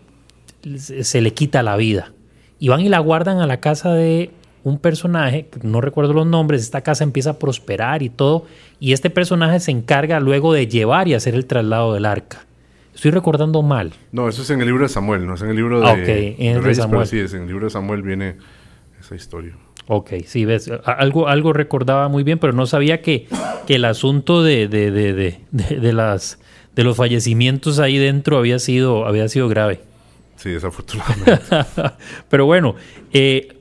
se 0.77 1.21
le 1.21 1.33
quita 1.33 1.63
la 1.63 1.75
vida 1.75 2.11
y 2.59 2.69
van 2.69 2.81
y 2.81 2.89
la 2.89 2.99
guardan 2.99 3.39
a 3.39 3.47
la 3.47 3.59
casa 3.59 3.93
de 3.93 4.31
un 4.63 4.79
personaje, 4.79 5.47
no 5.61 5.79
recuerdo 5.79 6.13
los 6.13 6.25
nombres, 6.25 6.61
esta 6.61 6.81
casa 6.81 7.03
empieza 7.03 7.31
a 7.31 7.39
prosperar 7.39 8.01
y 8.01 8.09
todo, 8.09 8.45
y 8.79 8.93
este 8.93 9.11
personaje 9.11 9.59
se 9.59 9.69
encarga 9.69 10.19
luego 10.19 10.53
de 10.53 10.67
llevar 10.67 11.07
y 11.07 11.13
hacer 11.13 11.35
el 11.35 11.45
traslado 11.45 11.93
del 11.93 12.05
arca. 12.05 12.45
Estoy 12.95 13.11
recordando 13.11 13.61
mal. 13.61 13.93
No, 14.11 14.27
eso 14.27 14.41
es 14.41 14.49
en 14.49 14.61
el 14.61 14.67
libro 14.67 14.83
de 14.83 14.89
Samuel, 14.89 15.27
no 15.27 15.35
es 15.35 15.41
en 15.43 15.49
el 15.49 15.55
libro 15.55 15.81
de, 15.81 15.87
ah, 15.87 15.93
en 15.95 16.57
el 16.57 16.63
de 16.63 16.73
Samuel. 16.73 17.05
sí, 17.05 17.19
es 17.19 17.33
en 17.35 17.43
el 17.43 17.47
libro 17.47 17.65
de 17.65 17.69
Samuel 17.69 18.01
viene 18.01 18.37
esa 18.99 19.13
historia. 19.13 19.53
Ok, 19.87 20.13
sí, 20.25 20.45
ves, 20.45 20.71
algo, 20.85 21.27
algo 21.27 21.53
recordaba 21.53 22.07
muy 22.09 22.23
bien, 22.23 22.39
pero 22.39 22.53
no 22.53 22.65
sabía 22.65 23.01
que, 23.01 23.27
que 23.67 23.75
el 23.75 23.85
asunto 23.85 24.41
de, 24.41 24.67
de, 24.67 24.89
de, 24.91 25.39
de, 25.51 25.93
las, 25.93 26.39
de 26.75 26.83
los 26.83 26.97
fallecimientos 26.97 27.77
ahí 27.77 27.97
dentro 27.97 28.37
había 28.37 28.57
sido, 28.57 29.05
había 29.05 29.29
sido 29.29 29.47
grave. 29.47 29.81
Sí, 30.37 30.49
desafortunadamente. 30.49 31.39
Pero 32.29 32.45
bueno, 32.45 32.75
eh, 33.13 33.55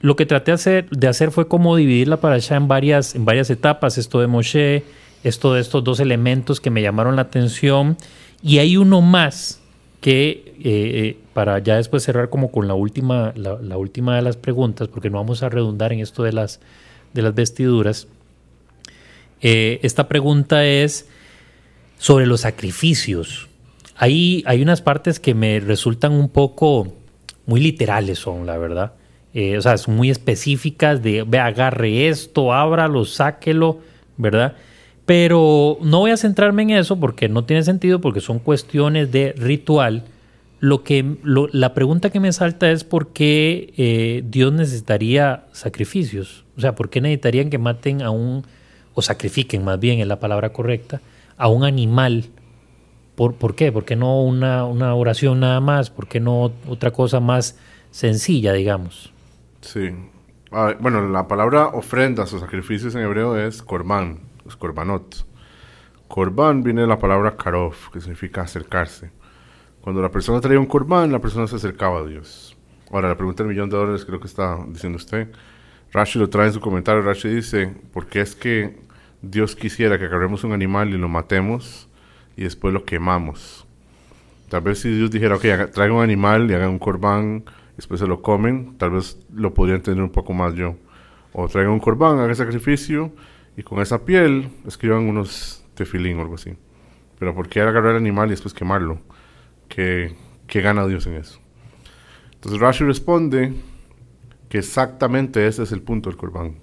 lo 0.00 0.16
que 0.16 0.26
traté 0.26 0.52
de 0.52 0.54
hacer, 0.54 0.90
de 0.90 1.06
hacer 1.06 1.30
fue 1.30 1.48
como 1.48 1.76
dividirla 1.76 2.18
para 2.18 2.36
allá 2.36 2.56
en 2.56 2.66
varias, 2.66 3.14
en 3.14 3.24
varias 3.24 3.50
etapas. 3.50 3.98
Esto 3.98 4.20
de 4.20 4.26
Moshe, 4.26 4.84
esto 5.22 5.52
de 5.52 5.60
estos 5.60 5.84
dos 5.84 6.00
elementos 6.00 6.60
que 6.60 6.70
me 6.70 6.82
llamaron 6.82 7.16
la 7.16 7.22
atención. 7.22 7.96
Y 8.42 8.58
hay 8.58 8.76
uno 8.76 9.00
más 9.00 9.60
que, 10.00 10.54
eh, 10.58 10.64
eh, 10.64 11.16
para 11.34 11.58
ya 11.58 11.76
después 11.76 12.02
cerrar 12.02 12.30
como 12.30 12.50
con 12.50 12.68
la 12.68 12.74
última, 12.74 13.32
la, 13.36 13.76
última 13.76 14.16
de 14.16 14.22
las 14.22 14.36
preguntas, 14.36 14.88
porque 14.88 15.10
no 15.10 15.18
vamos 15.18 15.42
a 15.42 15.48
redundar 15.48 15.92
en 15.92 16.00
esto 16.00 16.22
de 16.22 16.32
las, 16.32 16.60
de 17.14 17.22
las 17.22 17.34
vestiduras. 17.34 18.08
esta 19.40 20.08
pregunta 20.08 20.64
es 20.64 21.08
sobre 21.98 22.26
los 22.26 22.42
sacrificios. 22.42 23.48
Hay, 23.96 24.42
hay 24.46 24.62
unas 24.62 24.82
partes 24.82 25.18
que 25.20 25.34
me 25.34 25.60
resultan 25.60 26.12
un 26.12 26.28
poco 26.28 26.92
muy 27.48 27.62
literales 27.62 28.18
son, 28.18 28.44
la 28.44 28.58
verdad. 28.58 28.92
Eh, 29.32 29.56
o 29.56 29.62
sea, 29.62 29.78
son 29.78 29.96
muy 29.96 30.10
específicas 30.10 31.02
de, 31.02 31.26
agarre 31.40 32.08
esto, 32.08 32.52
ábralo, 32.52 33.06
sáquelo, 33.06 33.80
¿verdad? 34.18 34.54
Pero 35.08 35.78
no 35.80 36.00
voy 36.00 36.10
a 36.10 36.18
centrarme 36.18 36.64
en 36.64 36.70
eso 36.70 37.00
porque 37.00 37.30
no 37.30 37.44
tiene 37.44 37.62
sentido, 37.62 37.98
porque 37.98 38.20
son 38.20 38.38
cuestiones 38.38 39.10
de 39.10 39.32
ritual. 39.38 40.04
Lo 40.60 40.84
que, 40.84 41.16
la 41.24 41.72
pregunta 41.72 42.10
que 42.10 42.20
me 42.20 42.30
salta 42.30 42.70
es 42.70 42.84
por 42.84 43.14
qué 43.14 43.72
eh, 43.78 44.22
Dios 44.26 44.52
necesitaría 44.52 45.46
sacrificios. 45.52 46.44
O 46.58 46.60
sea, 46.60 46.74
¿por 46.74 46.90
qué 46.90 47.00
necesitarían 47.00 47.48
que 47.48 47.56
maten 47.56 48.02
a 48.02 48.10
un, 48.10 48.44
o 48.92 49.00
sacrifiquen 49.00 49.64
más 49.64 49.80
bien, 49.80 50.00
es 50.00 50.06
la 50.06 50.20
palabra 50.20 50.52
correcta, 50.52 51.00
a 51.38 51.48
un 51.48 51.64
animal 51.64 52.26
¿Por, 53.18 53.56
qué? 53.56 53.72
¿Por 53.72 53.84
qué 53.84 53.96
no 53.96 54.22
una, 54.22 54.64
oración 54.94 55.40
nada 55.40 55.58
más? 55.58 55.90
¿Por 55.90 56.06
qué 56.06 56.20
no 56.20 56.52
otra 56.68 56.92
cosa 56.92 57.18
más 57.18 57.58
sencilla, 57.90 58.52
digamos? 58.52 59.12
Sí. 59.60 59.90
Ah, 60.52 60.76
bueno, 60.78 61.08
la 61.08 61.26
palabra 61.26 61.66
ofrendas 61.66 62.32
o 62.32 62.38
sacrificios 62.38 62.94
en 62.94 63.00
hebreo 63.00 63.36
es 63.36 63.60
korban, 63.60 64.20
es 64.48 64.56
korbanot. 64.56 65.26
Korban 66.08 66.62
viene 66.62 66.82
de 66.82 66.86
la 66.86 66.98
palabra 66.98 67.36
karov, 67.36 67.74
que 67.92 68.00
significa 68.00 68.42
acercarse. 68.42 69.10
Cuando 69.80 70.02
la 70.02 70.10
persona 70.10 70.40
traía 70.40 70.58
un 70.58 70.66
korban, 70.66 71.12
la 71.12 71.20
persona 71.20 71.46
se 71.46 71.56
acercaba 71.56 72.00
a 72.00 72.04
Dios. 72.04 72.56
Ahora, 72.90 73.08
la 73.08 73.16
pregunta 73.16 73.42
del 73.42 73.52
millón 73.52 73.68
de 73.68 73.76
dólares 73.76 74.04
creo 74.04 74.18
que 74.18 74.26
está 74.26 74.58
diciendo 74.68 74.96
usted. 74.96 75.28
Rashi 75.92 76.18
lo 76.18 76.28
trae 76.28 76.46
en 76.46 76.52
su 76.54 76.60
comentario. 76.60 77.02
Rashi 77.02 77.28
dice, 77.28 77.74
porque 77.92 78.20
es 78.20 78.34
que 78.34 78.78
Dios 79.22 79.56
quisiera 79.56 79.98
que 79.98 80.06
agarremos 80.06 80.44
un 80.44 80.52
animal 80.52 80.90
y 80.90 80.98
lo 80.98 81.08
matemos 81.08 81.88
y 82.36 82.44
después 82.44 82.72
lo 82.72 82.84
quemamos. 82.84 83.66
Tal 84.48 84.62
vez 84.62 84.80
si 84.80 84.90
Dios 84.90 85.10
dijera, 85.10 85.36
ok, 85.36 85.70
traigan 85.72 85.96
un 85.98 86.02
animal 86.02 86.50
y 86.50 86.54
hagan 86.54 86.70
un 86.70 86.78
corbán, 86.78 87.44
después 87.76 88.00
se 88.00 88.06
lo 88.06 88.22
comen, 88.22 88.78
tal 88.78 88.90
vez 88.90 89.18
lo 89.34 89.52
podría 89.52 89.76
entender 89.76 90.02
un 90.02 90.10
poco 90.10 90.32
más 90.32 90.54
yo. 90.54 90.76
O 91.32 91.48
traigan 91.48 91.72
un 91.72 91.80
corbán, 91.80 92.18
hagan 92.18 92.34
sacrificio 92.34 93.12
y 93.58 93.64
con 93.64 93.80
esa 93.80 94.04
piel 94.04 94.50
escriban 94.68 95.08
unos 95.08 95.64
tefilín 95.74 96.16
o 96.18 96.22
algo 96.22 96.36
así. 96.36 96.54
Pero 97.18 97.34
¿por 97.34 97.48
qué 97.48 97.60
agarrar 97.60 97.90
el 97.90 97.96
animal 97.96 98.28
y 98.28 98.30
después 98.30 98.54
quemarlo? 98.54 99.00
¿Qué, 99.68 100.14
qué 100.46 100.60
gana 100.60 100.86
Dios 100.86 101.08
en 101.08 101.14
eso? 101.14 101.40
Entonces 102.34 102.60
Rashi 102.60 102.84
responde 102.84 103.52
que 104.48 104.58
exactamente 104.58 105.44
ese 105.44 105.64
es 105.64 105.72
el 105.72 105.82
punto 105.82 106.08
del 106.08 106.16
corbán. 106.16 106.60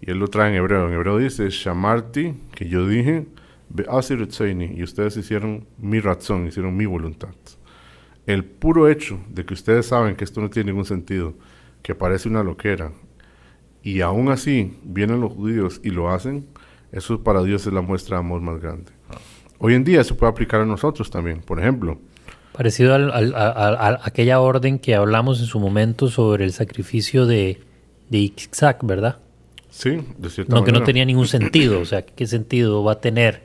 Y 0.00 0.12
él 0.12 0.18
lo 0.20 0.28
trae 0.28 0.50
en 0.50 0.54
hebreo. 0.54 0.86
En 0.86 0.94
hebreo 0.94 1.18
dice, 1.18 1.50
Shamarti, 1.50 2.34
que 2.54 2.68
yo 2.68 2.86
dije, 2.86 3.26
y 3.76 4.82
ustedes 4.84 5.16
hicieron 5.16 5.66
mi 5.78 5.98
razón, 5.98 6.46
hicieron 6.46 6.76
mi 6.76 6.86
voluntad. 6.86 7.34
El 8.26 8.44
puro 8.44 8.88
hecho 8.88 9.18
de 9.28 9.44
que 9.44 9.54
ustedes 9.54 9.86
saben 9.86 10.14
que 10.14 10.22
esto 10.22 10.40
no 10.40 10.48
tiene 10.48 10.70
ningún 10.70 10.84
sentido, 10.84 11.34
que 11.82 11.96
parece 11.96 12.28
una 12.28 12.44
loquera, 12.44 12.92
y 13.82 14.00
aún 14.00 14.28
así 14.28 14.78
vienen 14.82 15.20
los 15.20 15.32
judíos 15.32 15.80
y 15.82 15.90
lo 15.90 16.10
hacen, 16.10 16.46
eso 16.92 17.22
para 17.22 17.42
Dios 17.42 17.66
es 17.66 17.72
la 17.72 17.80
muestra 17.80 18.16
de 18.16 18.20
amor 18.20 18.40
más 18.40 18.60
grande. 18.60 18.92
Hoy 19.58 19.74
en 19.74 19.84
día 19.84 20.02
se 20.04 20.14
puede 20.14 20.30
aplicar 20.30 20.60
a 20.60 20.66
nosotros 20.66 21.10
también. 21.10 21.40
Por 21.40 21.60
ejemplo, 21.60 21.98
Parecido 22.52 22.94
a, 22.94 24.00
aquella 24.02 24.40
orden 24.40 24.80
que 24.80 24.94
hablamos 24.94 25.40
en 25.40 25.46
su 25.46 25.60
momento 25.60 26.08
sobre 26.08 26.44
el 26.44 26.52
sacrificio 26.52 27.24
de, 27.24 27.60
de 28.08 28.18
Isaac, 28.18 28.80
¿verdad? 28.82 29.18
Sí, 29.70 30.00
de 30.18 30.30
cierta 30.30 30.56
no, 30.56 30.64
que 30.64 30.72
no 30.72 30.82
tenía 30.82 31.04
ningún 31.04 31.28
sentido. 31.28 31.80
O 31.80 31.84
sea, 31.84 32.02
¿qué 32.02 32.26
sentido 32.26 32.82
va 32.82 32.92
a 32.92 33.00
tener? 33.00 33.42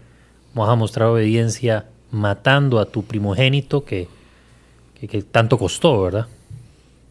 Vamos 0.56 0.74
a 0.74 0.76
mostrar 0.76 1.08
obediencia 1.10 1.86
matando 2.10 2.80
a 2.80 2.86
tu 2.86 3.04
primogénito 3.04 3.86
que, 3.86 4.08
que, 5.00 5.22
tanto 5.22 5.60
costó, 5.60 6.02
¿verdad? 6.02 6.28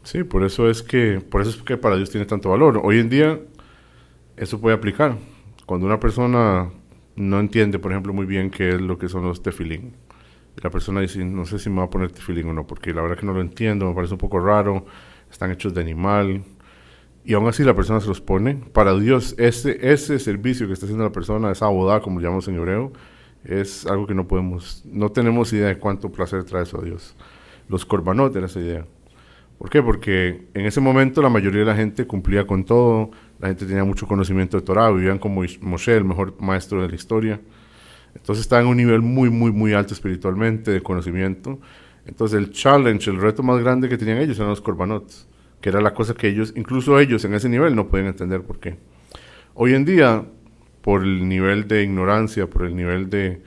Sí, 0.05 0.23
por 0.23 0.45
eso 0.45 0.69
es 0.71 0.83
que 0.83 1.21
por 1.21 1.41
eso 1.43 1.51
es 1.51 1.63
que 1.63 1.77
para 1.77 1.97
Dios 1.97 2.11
tiene 2.11 2.27
tanto 2.27 2.51
valor. 2.51 2.81
Hoy 2.83 2.99
en 2.99 3.09
día 3.09 3.41
eso 4.37 4.61
puede 4.61 4.77
aplicar. 4.77 5.17
Cuando 5.67 5.87
una 5.87 5.99
persona 5.99 6.71
no 7.17 7.41
entiende, 7.41 7.79
por 7.79 7.93
ejemplo, 7.93 8.13
muy 8.13 8.27
bien 8.27 8.51
qué 8.51 8.71
es 8.71 8.81
lo 8.81 8.99
que 8.99 9.09
son 9.09 9.25
los 9.25 9.43
tefilín 9.43 9.95
la 10.63 10.71
persona 10.71 11.01
dice, 11.01 11.25
no 11.25 11.45
sé 11.45 11.59
si 11.59 11.69
me 11.69 11.79
va 11.79 11.85
a 11.85 11.91
poner 11.91 12.13
tefilín 12.13 12.49
o 12.49 12.53
no, 12.53 12.67
porque 12.67 12.93
la 12.93 13.03
verdad 13.03 13.19
que 13.19 13.27
no 13.27 13.33
lo 13.33 13.41
entiendo, 13.41 13.87
me 13.89 13.95
parece 13.95 14.15
un 14.15 14.19
poco 14.19 14.39
raro, 14.39 14.87
están 15.31 15.51
hechos 15.51 15.75
de 15.75 15.81
animal. 15.81 16.45
Y 17.25 17.35
aún 17.35 17.49
así 17.49 17.65
la 17.65 17.75
persona 17.75 18.01
se 18.01 18.07
los 18.07 18.21
pone. 18.21 18.57
Para 18.73 18.95
Dios, 18.95 19.35
ese, 19.39 19.79
ese 19.93 20.19
servicio 20.19 20.67
que 20.67 20.75
está 20.75 20.87
haciendo 20.87 21.05
la 21.05 21.13
persona, 21.13 21.51
esa 21.51 21.69
boda, 21.69 22.01
como 22.01 22.21
lo 22.21 22.25
llamamos 22.25 22.47
en 22.49 22.57
hebreo, 22.57 22.93
es 23.45 23.87
algo 23.87 24.07
que 24.07 24.15
no 24.15 24.29
podemos, 24.29 24.83
no 24.85 25.11
tenemos 25.11 25.53
idea 25.53 25.69
de 25.69 25.79
cuánto 25.79 26.13
placer 26.13 26.45
trae 26.45 26.63
eso 26.63 26.81
a 26.81 26.85
Dios. 26.85 27.17
Los 27.69 27.85
korbanot 27.85 28.35
era 28.37 28.47
esa 28.47 28.61
idea. 28.61 28.87
¿Por 29.59 29.71
qué? 29.71 29.83
Porque 29.83 30.49
en 30.55 30.67
ese 30.67 30.81
momento 30.81 31.23
la 31.23 31.29
mayoría 31.29 31.61
de 31.61 31.67
la 31.67 31.77
gente 31.77 32.07
cumplía 32.07 32.47
con 32.47 32.65
todo, 32.65 33.11
la 33.39 33.49
gente 33.49 33.67
tenía 33.67 33.85
mucho 33.85 34.07
conocimiento 34.07 34.59
de 34.59 34.63
Torah, 34.63 34.91
vivían 34.91 35.19
como 35.19 35.43
Moshe, 35.61 35.97
el 35.97 36.05
mejor 36.05 36.35
maestro 36.41 36.83
de 36.83 36.89
la 36.89 36.95
historia. 36.95 37.41
Entonces 38.15 38.43
está 38.43 38.61
en 38.61 38.67
un 38.67 38.77
nivel 38.77 39.01
muy, 39.01 39.31
muy, 39.31 39.53
muy 39.53 39.73
alto 39.73 39.95
espiritualmente, 39.95 40.71
de 40.71 40.83
conocimiento. 40.83 41.61
Entonces 42.07 42.39
el 42.39 42.51
challenge, 42.51 43.11
el 43.11 43.21
reto 43.21 43.43
más 43.43 43.61
grande 43.61 43.89
que 43.89 43.97
tenían 43.97 44.19
ellos 44.19 44.37
eran 44.39 44.51
los 44.51 44.61
corbanots, 44.61 45.27
que 45.61 45.71
era 45.71 45.81
la 45.81 45.95
cosa 45.95 46.15
que 46.15 46.29
ellos, 46.29 46.53
incluso 46.57 46.99
ellos 46.99 47.25
en 47.25 47.35
ese 47.35 47.49
nivel, 47.49 47.75
no 47.75 47.89
podían 47.89 48.09
entender 48.09 48.43
por 48.43 48.61
qué. 48.61 48.77
Hoy 49.55 49.75
en 49.75 49.85
día, 49.85 50.25
por 50.83 51.03
el 51.03 51.29
nivel 51.29 51.67
de 51.67 51.83
ignorancia, 51.83 52.49
por 52.49 52.67
el 52.67 52.77
nivel 52.77 53.09
de, 53.09 53.43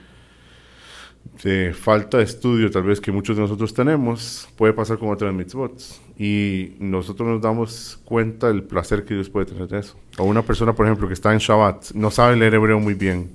de 1.44 1.74
falta 1.74 2.18
de 2.18 2.24
estudio 2.24 2.72
tal 2.72 2.84
vez 2.84 3.00
que 3.02 3.12
muchos 3.12 3.36
de 3.36 3.44
nosotros 3.44 3.74
tenemos, 3.74 4.48
puede 4.56 4.74
pasar 4.74 4.98
como 4.98 5.12
otras 5.12 5.34
mitzvot. 5.34 5.74
Y 6.18 6.74
nosotros 6.80 7.28
nos 7.28 7.42
damos 7.42 8.00
cuenta 8.06 8.48
del 8.48 8.64
placer 8.64 9.06
que 9.06 9.14
Dios 9.14 9.30
puede 9.30 9.46
tener 9.46 9.68
de 9.68 9.80
eso. 9.80 9.96
O 10.18 10.24
una 10.24 10.42
persona, 10.42 10.74
por 10.74 10.86
ejemplo, 10.86 11.08
que 11.08 11.14
está 11.14 11.32
en 11.32 11.40
Shabbat, 11.40 11.92
no 11.94 12.10
sabe 12.12 12.36
leer 12.36 12.56
hebreo 12.56 12.80
muy 12.80 12.94
bien 12.96 13.30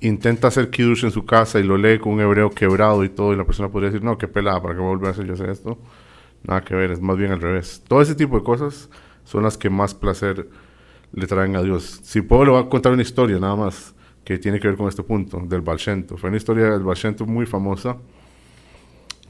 intenta 0.00 0.48
hacer 0.48 0.70
kiddush 0.70 1.04
en 1.04 1.10
su 1.10 1.24
casa 1.24 1.58
y 1.58 1.64
lo 1.64 1.76
lee 1.76 1.98
con 1.98 2.12
un 2.12 2.20
hebreo 2.20 2.50
quebrado 2.50 3.04
y 3.04 3.08
todo, 3.08 3.32
y 3.32 3.36
la 3.36 3.44
persona 3.44 3.68
podría 3.68 3.90
decir, 3.90 4.04
no, 4.04 4.18
qué 4.18 4.28
pelada, 4.28 4.62
¿para 4.62 4.74
qué 4.74 4.80
volver 4.80 5.08
a 5.08 5.10
hacer 5.10 5.26
yo 5.26 5.34
hacer 5.34 5.50
esto? 5.50 5.78
Nada 6.44 6.62
que 6.62 6.74
ver, 6.74 6.92
es 6.92 7.00
más 7.00 7.16
bien 7.16 7.32
al 7.32 7.40
revés. 7.40 7.82
Todo 7.86 8.00
ese 8.00 8.14
tipo 8.14 8.38
de 8.38 8.44
cosas 8.44 8.88
son 9.24 9.42
las 9.42 9.58
que 9.58 9.70
más 9.70 9.94
placer 9.94 10.48
le 11.12 11.26
traen 11.26 11.56
a 11.56 11.62
Dios. 11.62 12.00
Si 12.02 12.20
puedo, 12.20 12.44
le 12.44 12.50
voy 12.52 12.62
a 12.62 12.68
contar 12.68 12.92
una 12.92 13.02
historia 13.02 13.38
nada 13.38 13.56
más 13.56 13.94
que 14.28 14.36
tiene 14.36 14.60
que 14.60 14.68
ver 14.68 14.76
con 14.76 14.88
este 14.88 15.02
punto, 15.02 15.42
del 15.48 15.62
Balshento. 15.62 16.18
Fue 16.18 16.28
una 16.28 16.36
historia 16.36 16.68
del 16.68 16.82
Balshento 16.82 17.24
muy 17.24 17.46
famosa, 17.46 17.96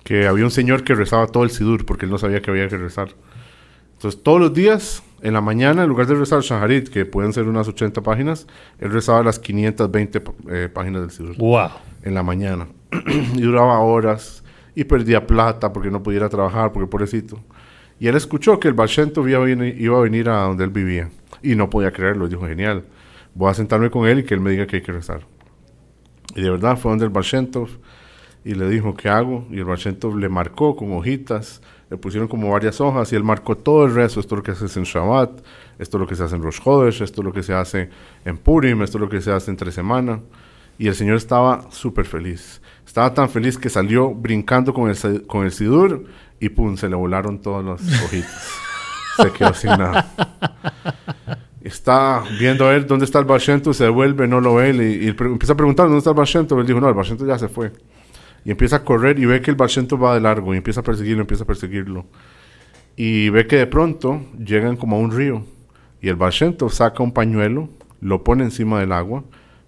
que 0.02 0.26
había 0.26 0.44
un 0.44 0.50
señor 0.50 0.82
que 0.82 0.92
rezaba 0.92 1.28
todo 1.28 1.44
el 1.44 1.50
Sidur, 1.50 1.86
porque 1.86 2.04
él 2.04 2.10
no 2.10 2.18
sabía 2.18 2.42
que 2.42 2.50
había 2.50 2.66
que 2.66 2.76
rezar. 2.76 3.10
Entonces, 3.92 4.20
todos 4.24 4.40
los 4.40 4.52
días 4.52 5.04
en 5.22 5.34
la 5.34 5.40
mañana, 5.40 5.84
en 5.84 5.88
lugar 5.88 6.08
de 6.08 6.16
rezar 6.16 6.40
Shaharit, 6.40 6.88
que 6.88 7.06
pueden 7.06 7.32
ser 7.32 7.44
unas 7.44 7.68
80 7.68 8.02
páginas, 8.02 8.48
él 8.80 8.90
rezaba 8.90 9.22
las 9.22 9.38
520 9.38 10.22
eh, 10.50 10.68
páginas 10.68 11.02
del 11.02 11.10
Sidur. 11.12 11.36
¡Wow! 11.36 11.70
En 12.02 12.14
la 12.14 12.24
mañana. 12.24 12.66
y 13.36 13.40
duraba 13.42 13.78
horas 13.78 14.42
y 14.74 14.82
perdía 14.82 15.28
plata 15.28 15.72
porque 15.72 15.92
no 15.92 16.02
pudiera 16.02 16.28
trabajar, 16.28 16.72
porque 16.72 16.90
pobrecito. 16.90 17.38
Y 18.00 18.08
él 18.08 18.16
escuchó 18.16 18.58
que 18.58 18.66
el 18.66 18.74
Balshento 18.74 19.28
iba, 19.28 19.38
a 19.38 20.00
venir 20.00 20.28
a 20.28 20.42
donde 20.42 20.64
él 20.64 20.70
vivía. 20.70 21.08
Y 21.40 21.54
no 21.54 21.70
podía 21.70 21.92
creerlo. 21.92 22.28
Dijo, 22.28 22.48
genial, 22.48 22.82
voy 23.34 23.50
a 23.50 23.54
sentarme 23.54 23.90
con 23.90 24.06
él 24.06 24.20
y 24.20 24.24
que 24.24 24.34
él 24.34 24.40
me 24.40 24.50
diga 24.50 24.66
que 24.66 24.76
hay 24.76 24.82
que 24.82 24.92
rezar. 24.92 25.26
Y 26.34 26.42
de 26.42 26.50
verdad 26.50 26.76
fue 26.76 26.90
donde 26.90 27.04
el 27.04 27.10
Balshentov 27.10 27.68
y 28.44 28.54
le 28.54 28.68
dijo, 28.68 28.94
¿qué 28.94 29.08
hago? 29.08 29.46
Y 29.50 29.58
el 29.58 29.64
Balshentov 29.64 30.16
le 30.16 30.28
marcó 30.28 30.76
con 30.76 30.92
hojitas 30.92 31.60
le 31.90 31.96
pusieron 31.96 32.28
como 32.28 32.50
varias 32.50 32.80
hojas 32.80 33.12
y 33.12 33.16
él 33.16 33.24
marcó 33.24 33.56
todo 33.56 33.86
el 33.86 33.94
resto. 33.94 34.20
Esto 34.20 34.34
es 34.34 34.38
lo 34.38 34.42
que 34.42 34.54
se 34.54 34.64
hace 34.66 34.78
en 34.78 34.84
Shabbat, 34.84 35.40
esto 35.78 35.96
es 35.96 36.00
lo 36.00 36.06
que 36.06 36.14
se 36.14 36.22
hace 36.22 36.36
en 36.36 36.42
Rosh 36.42 36.60
Chodesh, 36.60 37.02
esto 37.02 37.20
es 37.22 37.24
lo 37.24 37.32
que 37.32 37.42
se 37.42 37.54
hace 37.54 37.90
en 38.24 38.36
Purim, 38.36 38.82
esto 38.82 38.98
es 38.98 39.00
lo 39.00 39.08
que 39.08 39.20
se 39.20 39.32
hace 39.32 39.50
entre 39.50 39.72
semana. 39.72 40.20
Y 40.78 40.86
el 40.86 40.94
Señor 40.94 41.16
estaba 41.16 41.70
súper 41.70 42.04
feliz. 42.04 42.60
Estaba 42.86 43.12
tan 43.12 43.28
feliz 43.28 43.58
que 43.58 43.68
salió 43.68 44.14
brincando 44.14 44.72
con 44.72 44.88
el, 44.88 45.26
con 45.26 45.44
el 45.44 45.50
Sidur 45.50 46.04
y 46.38 46.50
pum, 46.50 46.76
se 46.76 46.88
le 46.88 46.94
volaron 46.94 47.40
todas 47.40 47.64
las 47.64 48.04
hojitas. 48.04 48.52
se 49.16 49.32
quedó 49.32 49.54
sin 49.54 49.70
nada. 49.70 50.08
Está 51.62 52.22
viendo 52.38 52.66
a 52.66 52.70
ver 52.70 52.86
dónde 52.86 53.04
está 53.04 53.18
el 53.18 53.24
Bashento, 53.24 53.72
se 53.72 53.84
devuelve, 53.84 54.28
no 54.28 54.40
lo 54.40 54.54
ve 54.54 54.70
y, 54.70 55.08
empieza 55.08 55.52
a 55.52 55.56
preguntar 55.56 55.86
dónde 55.86 55.98
está 55.98 56.10
el 56.10 56.16
Bashento. 56.16 56.58
Él 56.60 56.66
dijo, 56.66 56.80
no, 56.80 56.88
el 56.88 56.94
Bashento 56.94 57.26
ya 57.26 57.38
se 57.38 57.48
fue 57.48 57.72
y 58.44 58.50
empieza 58.50 58.76
a 58.76 58.84
correr 58.84 59.18
y 59.18 59.26
ve 59.26 59.40
que 59.40 59.50
el 59.50 59.56
Barcento 59.56 59.98
va 59.98 60.14
de 60.14 60.20
largo 60.20 60.54
y 60.54 60.56
empieza 60.56 60.80
a 60.80 60.82
perseguirlo, 60.82 61.20
empieza 61.20 61.44
a 61.44 61.46
perseguirlo. 61.46 62.06
Y 62.96 63.28
ve 63.28 63.46
que 63.46 63.56
de 63.56 63.66
pronto 63.66 64.22
llegan 64.38 64.76
como 64.76 64.96
a 64.96 65.00
un 65.00 65.12
río 65.12 65.44
y 66.00 66.08
el 66.08 66.16
Barcento 66.16 66.68
saca 66.68 67.02
un 67.02 67.12
pañuelo, 67.12 67.68
lo 68.00 68.24
pone 68.24 68.44
encima 68.44 68.80
del 68.80 68.92
agua 68.92 69.24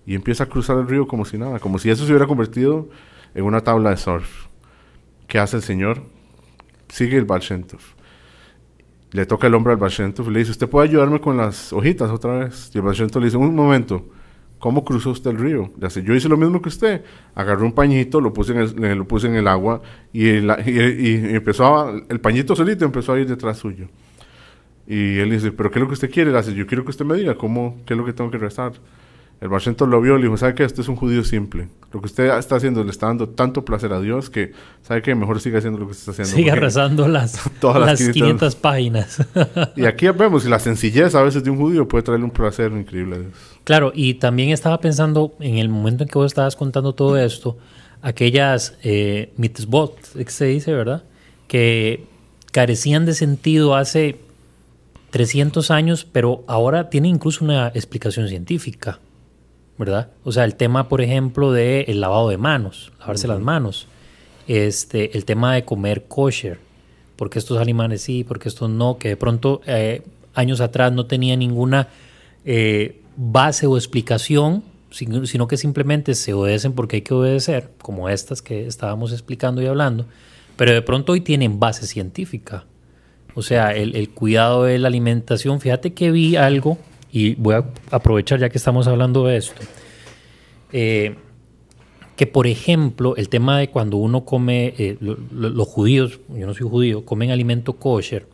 y 0.06 0.14
empieza 0.14 0.44
a 0.44 0.46
cruzar 0.46 0.78
el 0.78 0.88
río 0.88 1.06
como 1.06 1.24
si 1.24 1.38
nada, 1.38 1.58
como 1.58 1.78
si 1.78 1.90
eso 1.90 2.04
se 2.04 2.12
hubiera 2.12 2.26
convertido 2.26 2.88
en 3.34 3.44
una 3.44 3.60
tabla 3.60 3.90
de 3.90 3.96
surf. 3.96 4.46
¿Qué 5.26 5.38
hace 5.38 5.56
el 5.56 5.62
Señor? 5.62 6.02
Sigue 6.88 7.16
el 7.18 7.24
Barshentov. 7.24 7.80
Le 9.12 9.26
toca 9.26 9.46
el 9.46 9.54
hombro 9.54 9.72
al 9.72 9.78
Barshentov 9.78 10.28
y 10.28 10.32
le 10.32 10.38
dice, 10.40 10.52
¿usted 10.52 10.68
puede 10.68 10.88
ayudarme 10.88 11.20
con 11.20 11.36
las 11.36 11.72
hojitas 11.72 12.10
otra 12.10 12.38
vez? 12.38 12.70
Y 12.74 12.78
el 12.78 12.84
Barshentov 12.84 13.20
le 13.20 13.26
dice, 13.26 13.36
un 13.36 13.54
momento, 13.54 14.06
¿Cómo 14.60 14.84
cruzó 14.84 15.10
usted 15.10 15.30
el 15.30 15.38
río? 15.38 15.72
yo 15.78 16.14
hice 16.14 16.28
lo 16.28 16.36
mismo 16.36 16.60
que 16.60 16.68
usted. 16.68 17.02
Agarré 17.34 17.64
un 17.64 17.72
pañito, 17.72 18.20
lo 18.20 18.34
puse 18.34 18.52
en 18.52 18.84
el, 18.84 19.36
el 19.36 19.48
agua 19.48 19.80
y, 20.12 20.28
a, 20.28 20.54
el 22.08 22.20
pañito 22.20 22.54
solito 22.54 22.84
empezó 22.84 23.14
a 23.14 23.20
ir 23.20 23.26
detrás 23.26 23.56
suyo. 23.56 23.88
Y 24.86 25.18
él 25.18 25.30
dice, 25.30 25.50
¿pero 25.50 25.70
qué 25.70 25.78
es 25.78 25.80
lo 25.80 25.86
que 25.86 25.94
usted 25.94 26.10
quiere? 26.10 26.30
Le 26.30 26.36
dice, 26.36 26.52
yo 26.54 26.66
quiero 26.66 26.84
que 26.84 26.90
usted 26.90 27.06
me 27.06 27.16
diga 27.16 27.36
cómo, 27.36 27.78
qué 27.86 27.94
es 27.94 27.98
lo 27.98 28.04
que 28.04 28.12
tengo 28.12 28.30
que 28.30 28.36
rezar. 28.36 28.72
El 29.40 29.48
Barcento 29.48 29.86
lo 29.86 30.02
vio 30.02 30.16
y 30.16 30.18
le 30.18 30.24
dijo, 30.24 30.36
¿sabe 30.36 30.54
qué? 30.54 30.64
Este 30.64 30.82
es 30.82 30.88
un 30.88 30.96
judío 30.96 31.24
simple. 31.24 31.68
Lo 31.92 32.00
que 32.00 32.06
usted 32.06 32.36
está 32.38 32.56
haciendo 32.56 32.84
le 32.84 32.90
está 32.90 33.06
dando 33.06 33.30
tanto 33.30 33.64
placer 33.64 33.90
a 33.94 34.00
Dios 34.00 34.28
que, 34.28 34.52
¿sabe 34.82 35.00
qué? 35.00 35.14
Mejor 35.14 35.40
siga 35.40 35.58
haciendo 35.58 35.78
lo 35.78 35.86
que 35.86 35.92
está 35.92 36.10
haciendo. 36.10 36.36
Siga 36.36 36.54
rezando 36.56 37.08
las, 37.08 37.40
todas 37.60 37.80
las 37.80 38.12
500, 38.12 38.54
páginas. 38.56 39.26
y 39.76 39.86
aquí 39.86 40.06
vemos 40.08 40.44
la 40.44 40.58
sencillez 40.58 41.14
a 41.14 41.22
veces 41.22 41.42
de 41.42 41.48
un 41.48 41.56
judío 41.56 41.88
puede 41.88 42.02
traerle 42.02 42.26
un 42.26 42.32
placer 42.32 42.70
increíble 42.72 43.16
a 43.16 43.18
Dios. 43.20 43.32
Claro, 43.64 43.92
y 43.94 44.14
también 44.14 44.50
estaba 44.50 44.78
pensando 44.78 45.34
en 45.40 45.56
el 45.56 45.70
momento 45.70 46.02
en 46.04 46.10
que 46.10 46.18
vos 46.18 46.26
estabas 46.26 46.54
contando 46.54 46.92
todo 46.92 47.16
esto, 47.16 47.56
aquellas 48.02 48.76
eh, 48.82 49.32
mitzvot, 49.38 49.96
que 50.12 50.30
se 50.30 50.44
dice, 50.44 50.74
¿verdad? 50.74 51.04
Que 51.48 52.04
carecían 52.52 53.06
de 53.06 53.14
sentido 53.14 53.74
hace 53.74 54.20
300 55.12 55.70
años, 55.70 56.04
pero 56.04 56.44
ahora 56.46 56.90
tienen 56.90 57.14
incluso 57.14 57.42
una 57.42 57.68
explicación 57.68 58.28
científica. 58.28 58.98
¿Verdad? 59.80 60.10
O 60.24 60.30
sea, 60.30 60.44
el 60.44 60.56
tema, 60.56 60.90
por 60.90 61.00
ejemplo, 61.00 61.52
de 61.52 61.86
el 61.88 62.02
lavado 62.02 62.28
de 62.28 62.36
manos, 62.36 62.92
lavarse 63.00 63.26
las 63.26 63.40
manos, 63.40 63.86
este, 64.46 65.16
el 65.16 65.24
tema 65.24 65.54
de 65.54 65.64
comer 65.64 66.04
kosher, 66.04 66.58
porque 67.16 67.38
estos 67.38 67.58
animales 67.58 68.02
sí, 68.02 68.22
porque 68.22 68.50
estos 68.50 68.68
no, 68.68 68.98
que 68.98 69.08
de 69.08 69.16
pronto 69.16 69.62
eh, 69.66 70.02
años 70.34 70.60
atrás 70.60 70.92
no 70.92 71.06
tenía 71.06 71.34
ninguna 71.34 71.88
eh, 72.44 73.00
base 73.16 73.66
o 73.66 73.78
explicación, 73.78 74.62
sino 74.90 75.48
que 75.48 75.56
simplemente 75.56 76.14
se 76.14 76.34
obedecen 76.34 76.74
porque 76.74 76.96
hay 76.96 77.02
que 77.02 77.14
obedecer, 77.14 77.70
como 77.80 78.10
estas 78.10 78.42
que 78.42 78.66
estábamos 78.66 79.12
explicando 79.12 79.62
y 79.62 79.66
hablando, 79.66 80.04
pero 80.56 80.74
de 80.74 80.82
pronto 80.82 81.12
hoy 81.12 81.22
tienen 81.22 81.58
base 81.58 81.86
científica. 81.86 82.66
O 83.34 83.40
sea, 83.40 83.72
el, 83.72 84.10
cuidado 84.10 84.64
de 84.64 84.78
la 84.78 84.88
alimentación. 84.88 85.60
Fíjate 85.60 85.94
que 85.94 86.10
vi 86.10 86.36
algo, 86.36 86.76
y 87.12 87.34
voy 87.34 87.54
a 87.54 87.64
aprovechar 87.90 88.38
ya 88.38 88.48
que 88.48 88.58
estamos 88.58 88.86
hablando 88.86 89.26
de 89.26 89.36
esto. 89.36 89.62
Eh, 90.72 91.16
que 92.16 92.26
por 92.26 92.46
ejemplo 92.46 93.16
el 93.16 93.30
tema 93.30 93.58
de 93.58 93.70
cuando 93.70 93.96
uno 93.96 94.26
come, 94.26 94.74
eh, 94.76 94.98
los 95.00 95.66
judíos, 95.68 96.20
yo 96.28 96.46
no 96.46 96.54
soy 96.54 96.68
judío, 96.68 97.04
comen 97.04 97.30
alimento 97.30 97.74
kosher, 97.74 98.26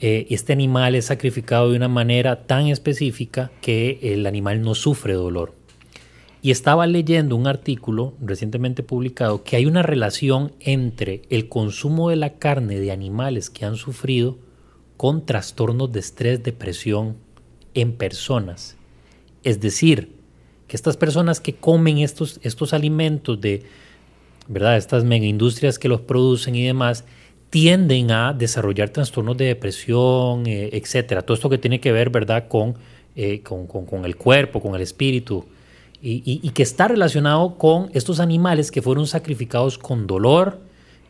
eh, 0.00 0.26
este 0.30 0.52
animal 0.52 0.94
es 0.94 1.06
sacrificado 1.06 1.70
de 1.70 1.76
una 1.76 1.88
manera 1.88 2.46
tan 2.46 2.66
específica 2.66 3.50
que 3.60 3.98
el 4.02 4.26
animal 4.26 4.62
no 4.62 4.74
sufre 4.74 5.14
dolor. 5.14 5.54
Y 6.40 6.52
estaba 6.52 6.86
leyendo 6.86 7.34
un 7.34 7.48
artículo 7.48 8.14
recientemente 8.20 8.84
publicado 8.84 9.42
que 9.42 9.56
hay 9.56 9.66
una 9.66 9.82
relación 9.82 10.52
entre 10.60 11.22
el 11.30 11.48
consumo 11.48 12.10
de 12.10 12.16
la 12.16 12.34
carne 12.34 12.78
de 12.78 12.92
animales 12.92 13.50
que 13.50 13.64
han 13.64 13.76
sufrido 13.76 14.38
con 14.96 15.26
trastornos 15.26 15.92
de 15.92 16.00
estrés, 16.00 16.42
depresión 16.42 17.16
en 17.74 17.92
personas. 17.92 18.76
Es 19.44 19.60
decir, 19.60 20.12
que 20.66 20.76
estas 20.76 20.96
personas 20.96 21.40
que 21.40 21.54
comen 21.54 21.98
estos, 21.98 22.40
estos 22.42 22.72
alimentos 22.72 23.40
de, 23.40 23.64
¿verdad? 24.46 24.76
Estas 24.76 25.04
mega 25.04 25.26
industrias 25.26 25.78
que 25.78 25.88
los 25.88 26.00
producen 26.00 26.54
y 26.54 26.64
demás, 26.64 27.04
tienden 27.50 28.10
a 28.10 28.34
desarrollar 28.34 28.90
trastornos 28.90 29.36
de 29.36 29.46
depresión, 29.46 30.46
eh, 30.46 30.70
etcétera. 30.72 31.22
Todo 31.22 31.34
esto 31.34 31.48
que 31.48 31.58
tiene 31.58 31.80
que 31.80 31.92
ver, 31.92 32.10
¿verdad?, 32.10 32.48
con, 32.48 32.74
eh, 33.16 33.40
con, 33.42 34.04
el 34.04 34.16
cuerpo, 34.16 34.60
con 34.60 34.74
el 34.74 34.82
espíritu, 34.82 35.46
y, 36.00 36.22
y, 36.24 36.50
que 36.50 36.62
está 36.62 36.86
relacionado 36.86 37.58
con 37.58 37.90
estos 37.92 38.20
animales 38.20 38.70
que 38.70 38.82
fueron 38.82 39.08
sacrificados 39.08 39.78
con 39.78 40.06
dolor, 40.06 40.60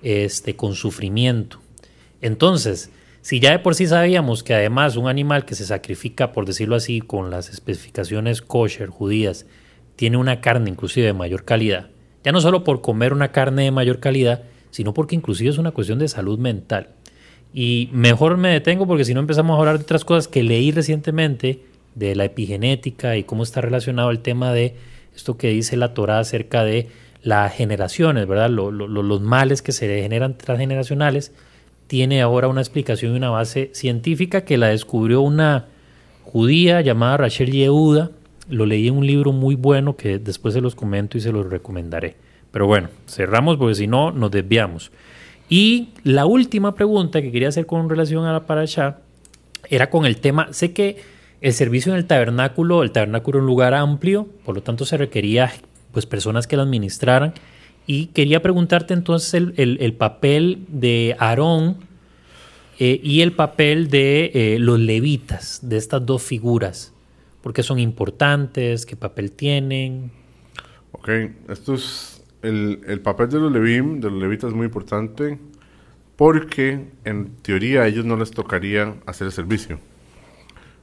este, 0.03 0.57
con 0.57 0.75
sufrimiento. 0.75 1.61
Entonces, 2.23 2.90
si 3.29 3.41
ya 3.41 3.51
de 3.51 3.59
por 3.59 3.75
sí 3.75 3.87
sabíamos 3.87 4.43
que 4.43 4.55
además 4.55 4.97
un 4.97 5.07
animal 5.07 5.45
que 5.45 5.55
se 5.55 5.67
sacrifica, 5.67 6.33
por 6.33 6.47
decirlo 6.47 6.77
así, 6.77 7.03
con 7.03 7.31
las 7.31 7.51
especificaciones 7.51 8.41
kosher 8.41 8.88
judías, 8.88 9.45
tiene 9.97 10.17
una 10.17 10.41
carne 10.41 10.71
inclusive 10.71 11.09
de 11.09 11.12
mayor 11.12 11.45
calidad, 11.45 11.91
ya 12.25 12.33
no 12.33 12.41
solo 12.41 12.64
por 12.64 12.81
comer 12.81 13.12
una 13.12 13.31
carne 13.31 13.64
de 13.64 13.71
mayor 13.71 14.01
calidad, 14.01 14.45
sino 14.71 14.95
porque 14.95 15.14
inclusive 15.14 15.51
es 15.51 15.59
una 15.59 15.73
cuestión 15.73 15.99
de 15.99 16.09
salud 16.09 16.38
mental. 16.38 16.88
Y 17.53 17.91
mejor 17.93 18.38
me 18.38 18.49
detengo 18.49 18.87
porque 18.87 19.05
si 19.05 19.12
no 19.12 19.21
empezamos 19.21 19.57
a 19.57 19.59
hablar 19.59 19.77
de 19.77 19.85
otras 19.85 20.07
cosas 20.07 20.27
que 20.27 20.43
leí 20.43 20.71
recientemente 20.71 21.61
de 21.97 22.17
la 22.17 22.25
epigenética 22.25 23.19
y 23.19 23.25
cómo 23.25 23.43
está 23.43 23.61
relacionado 23.61 24.11
el 24.11 24.21
tema 24.21 24.55
de 24.55 24.75
esto 25.14 25.37
que 25.37 25.49
dice 25.49 25.77
la 25.77 25.93
Torah 25.93 26.21
acerca 26.21 26.64
de 26.64 26.88
las 27.23 27.53
generaciones, 27.53 28.27
¿verdad? 28.27 28.49
los 28.49 29.21
males 29.21 29.61
que 29.61 29.73
se 29.73 30.01
generan 30.01 30.38
transgeneracionales 30.38 31.33
tiene 31.88 32.20
ahora 32.22 32.48
una 32.48 32.61
explicación 32.61 33.14
y 33.14 33.16
una 33.16 33.31
base 33.31 33.70
científica 33.72 34.42
que 34.42 34.59
la 34.59 34.68
descubrió 34.68 35.22
una 35.22 35.66
judía 36.22 36.81
llamada 36.83 37.16
Rachel 37.16 37.51
Yehuda. 37.51 38.11
Lo 38.48 38.66
leí 38.66 38.87
en 38.88 38.96
un 38.96 39.07
libro 39.07 39.33
muy 39.33 39.57
bueno 39.57 39.96
que 39.96 40.18
después 40.18 40.55
se 40.55 40.61
los 40.61 40.74
comento 40.74 41.18
y 41.18 41.22
se 41.22 41.33
los 41.33 41.48
recomendaré. 41.48 42.16
Pero 42.53 42.66
bueno, 42.66 42.88
cerramos 43.07 43.57
porque 43.57 43.74
si 43.74 43.87
no 43.87 44.12
nos 44.12 44.31
desviamos. 44.31 44.92
Y 45.48 45.88
la 46.05 46.27
última 46.27 46.74
pregunta 46.74 47.22
que 47.22 47.33
quería 47.33 47.48
hacer 47.48 47.66
con 47.66 47.88
relación 47.88 48.27
a 48.27 48.33
la 48.33 48.46
parasha 48.46 48.98
era 49.70 49.88
con 49.88 50.05
el 50.05 50.18
tema, 50.18 50.48
sé 50.53 50.72
que 50.72 50.98
el 51.40 51.55
servicio 51.55 51.92
en 51.92 51.98
el 51.98 52.05
tabernáculo, 52.05 52.83
el 52.83 52.92
tabernáculo 52.92 53.38
era 53.38 53.42
un 53.42 53.46
lugar 53.46 53.74
amplio, 53.74 54.29
por 54.44 54.55
lo 54.55 54.62
tanto 54.62 54.85
se 54.85 54.98
requería 54.98 55.53
pues 55.92 56.05
personas 56.05 56.46
que 56.46 56.57
lo 56.57 56.62
administraran 56.62 57.33
y 57.88 58.09
quería 58.09 58.42
preguntarte 58.42 58.92
entonces 58.92 59.33
el, 59.57 59.94
papel 59.94 60.66
de 60.68 61.16
Aarón 61.18 61.79
eh, 62.79 63.01
y 63.03 63.22
el 63.22 63.33
papel 63.33 63.88
de 63.88 64.31
eh, 64.35 64.59
los 64.61 64.79
levitas, 64.79 65.61
de 65.62 65.79
estas 65.79 66.05
dos 66.05 66.22
figuras. 66.22 66.92
¿Por 67.42 67.55
qué 67.55 67.62
son 67.62 67.79
importantes? 67.79 68.85
¿Qué 68.85 68.94
papel 68.94 69.33
tienen? 69.33 70.12
Ok, 70.92 71.09
esto 71.48 71.74
es 71.74 72.22
el, 72.42 73.01
papel 73.03 73.31
de 73.31 73.40
los 73.40 73.51
levim, 73.51 74.01
de 74.01 74.11
los 74.11 74.20
levitas 74.20 74.51
es 74.51 74.55
muy 74.55 74.66
importante 74.66 75.38
porque 76.16 76.90
en 77.07 77.37
teoría 77.40 77.83
a 77.83 77.87
ellos 77.87 78.05
no 78.05 78.18
les 78.18 78.33
tocaría 78.33 78.96
hacer 79.07 79.29
el 79.29 79.33
servicio. 79.33 79.81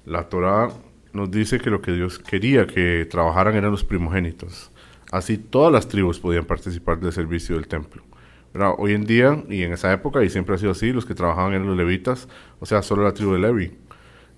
La 0.07 0.27
Torah 0.27 0.69
nos 1.13 1.29
dice 1.29 1.59
que 1.59 1.69
lo 1.69 1.83
que 1.83 1.91
Dios 1.91 2.17
quería 2.17 2.65
que 2.65 3.05
trabajaran 3.05 3.53
eran 3.53 3.69
los 3.69 3.83
primogénitos. 3.83 4.71
Así 5.15 5.37
todas 5.37 5.71
las 5.71 5.87
tribus 5.87 6.19
podían 6.19 6.43
participar 6.43 6.99
del 6.99 7.13
servicio 7.13 7.55
del 7.55 7.69
templo. 7.69 8.03
Pero 8.51 8.75
hoy 8.75 8.91
en 8.91 9.05
día, 9.05 9.45
y 9.49 9.63
en 9.63 9.71
esa 9.71 9.93
época, 9.93 10.21
y 10.21 10.29
siempre 10.29 10.55
ha 10.55 10.57
sido 10.57 10.71
así, 10.71 10.91
los 10.91 11.05
que 11.05 11.15
trabajaban 11.15 11.53
eran 11.53 11.65
los 11.65 11.77
levitas, 11.77 12.27
o 12.59 12.65
sea, 12.65 12.81
solo 12.81 13.03
la 13.03 13.13
tribu 13.13 13.31
de 13.31 13.39
Levi. 13.39 13.71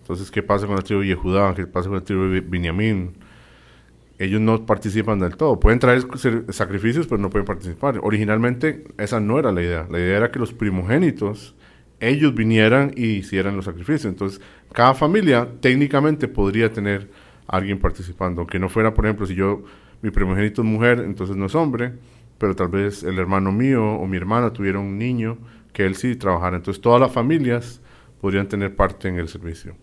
Entonces, 0.01 0.29
¿qué 0.29 0.43
pasa 0.43 0.67
con 0.67 0.75
la 0.75 0.83
tribu 0.83 1.01
de 1.01 1.07
Yehudá? 1.07 1.55
¿Qué 1.55 1.65
pasa 1.65 1.89
con 1.89 1.97
la 1.97 2.03
tribu 2.03 2.25
de 2.25 2.41
Benjamín? 2.41 3.15
Ellos 4.19 4.39
no 4.39 4.67
participan 4.67 5.17
del 5.17 5.35
todo. 5.35 5.59
Pueden 5.59 5.79
traer 5.79 6.03
sacrificios, 6.49 7.07
pero 7.07 7.19
no 7.19 7.31
pueden 7.31 7.45
participar. 7.45 7.99
Originalmente, 8.03 8.83
esa 8.99 9.19
no 9.19 9.39
era 9.39 9.51
la 9.51 9.63
idea. 9.63 9.87
La 9.89 9.97
idea 9.97 10.17
era 10.17 10.31
que 10.31 10.37
los 10.37 10.53
primogénitos, 10.53 11.55
ellos 11.99 12.35
vinieran 12.35 12.91
y 12.95 13.13
hicieran 13.13 13.55
los 13.55 13.65
sacrificios. 13.65 14.05
Entonces, 14.05 14.41
cada 14.73 14.93
familia 14.93 15.47
técnicamente 15.59 16.27
podría 16.27 16.71
tener 16.71 17.09
a 17.47 17.57
alguien 17.57 17.79
participando. 17.79 18.41
Aunque 18.41 18.59
no 18.59 18.69
fuera, 18.69 18.93
por 18.93 19.07
ejemplo, 19.07 19.25
si 19.25 19.33
yo 19.33 19.63
mi 20.01 20.11
primogénito 20.11 20.61
es 20.61 20.67
mujer, 20.67 20.99
entonces 20.99 21.35
no 21.35 21.45
es 21.45 21.55
hombre, 21.55 21.93
pero 22.37 22.55
tal 22.55 22.69
vez 22.69 23.03
el 23.03 23.17
hermano 23.19 23.51
mío 23.51 23.83
o 23.83 24.05
mi 24.07 24.17
hermana 24.17 24.51
tuviera 24.53 24.79
un 24.79 24.97
niño 24.97 25.37
que 25.73 25.85
él 25.85 25.95
sí 25.95 26.15
trabajara. 26.15 26.57
Entonces 26.57 26.81
todas 26.81 27.01
las 27.01 27.11
familias 27.11 27.81
podrían 28.21 28.47
tener 28.47 28.75
parte 28.75 29.07
en 29.07 29.15
el 29.15 29.27
servicio. 29.27 29.75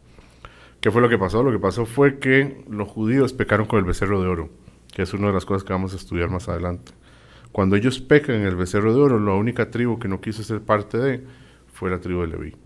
¿Qué 0.81 0.90
fue 0.90 1.00
lo 1.00 1.09
que 1.09 1.18
pasó? 1.18 1.42
Lo 1.42 1.50
que 1.50 1.59
pasó 1.59 1.87
fue 1.87 2.18
que 2.18 2.62
los 2.68 2.88
judíos 2.88 3.33
pecaron 3.33 3.66
con 3.66 3.79
el 3.79 3.85
becerro 3.85 4.20
de 4.20 4.29
oro, 4.29 4.50
que 4.92 5.03
es 5.03 5.14
una 5.14 5.29
de 5.29 5.33
las 5.33 5.44
cosas 5.44 5.64
que 5.64 5.72
vamos 5.72 5.94
a 5.94 5.96
estudiar 5.96 6.29
más 6.29 6.48
adelante. 6.48 6.92
Cuando 7.53 7.77
ellos 7.77 8.00
pecan 8.00 8.37
en 8.37 8.42
el 8.42 8.57
becerro 8.57 8.92
de 8.92 9.00
oro, 9.00 9.18
la 9.18 9.33
única 9.33 9.70
tribu 9.70 9.98
que 9.98 10.09
no 10.09 10.20
quiso 10.20 10.42
ser 10.42 10.61
parte 10.61 10.98
de 10.98 11.24
fue 11.72 11.90
la 11.90 12.00
tribu 12.00 12.20
de 12.22 12.27
Leví. 12.27 12.57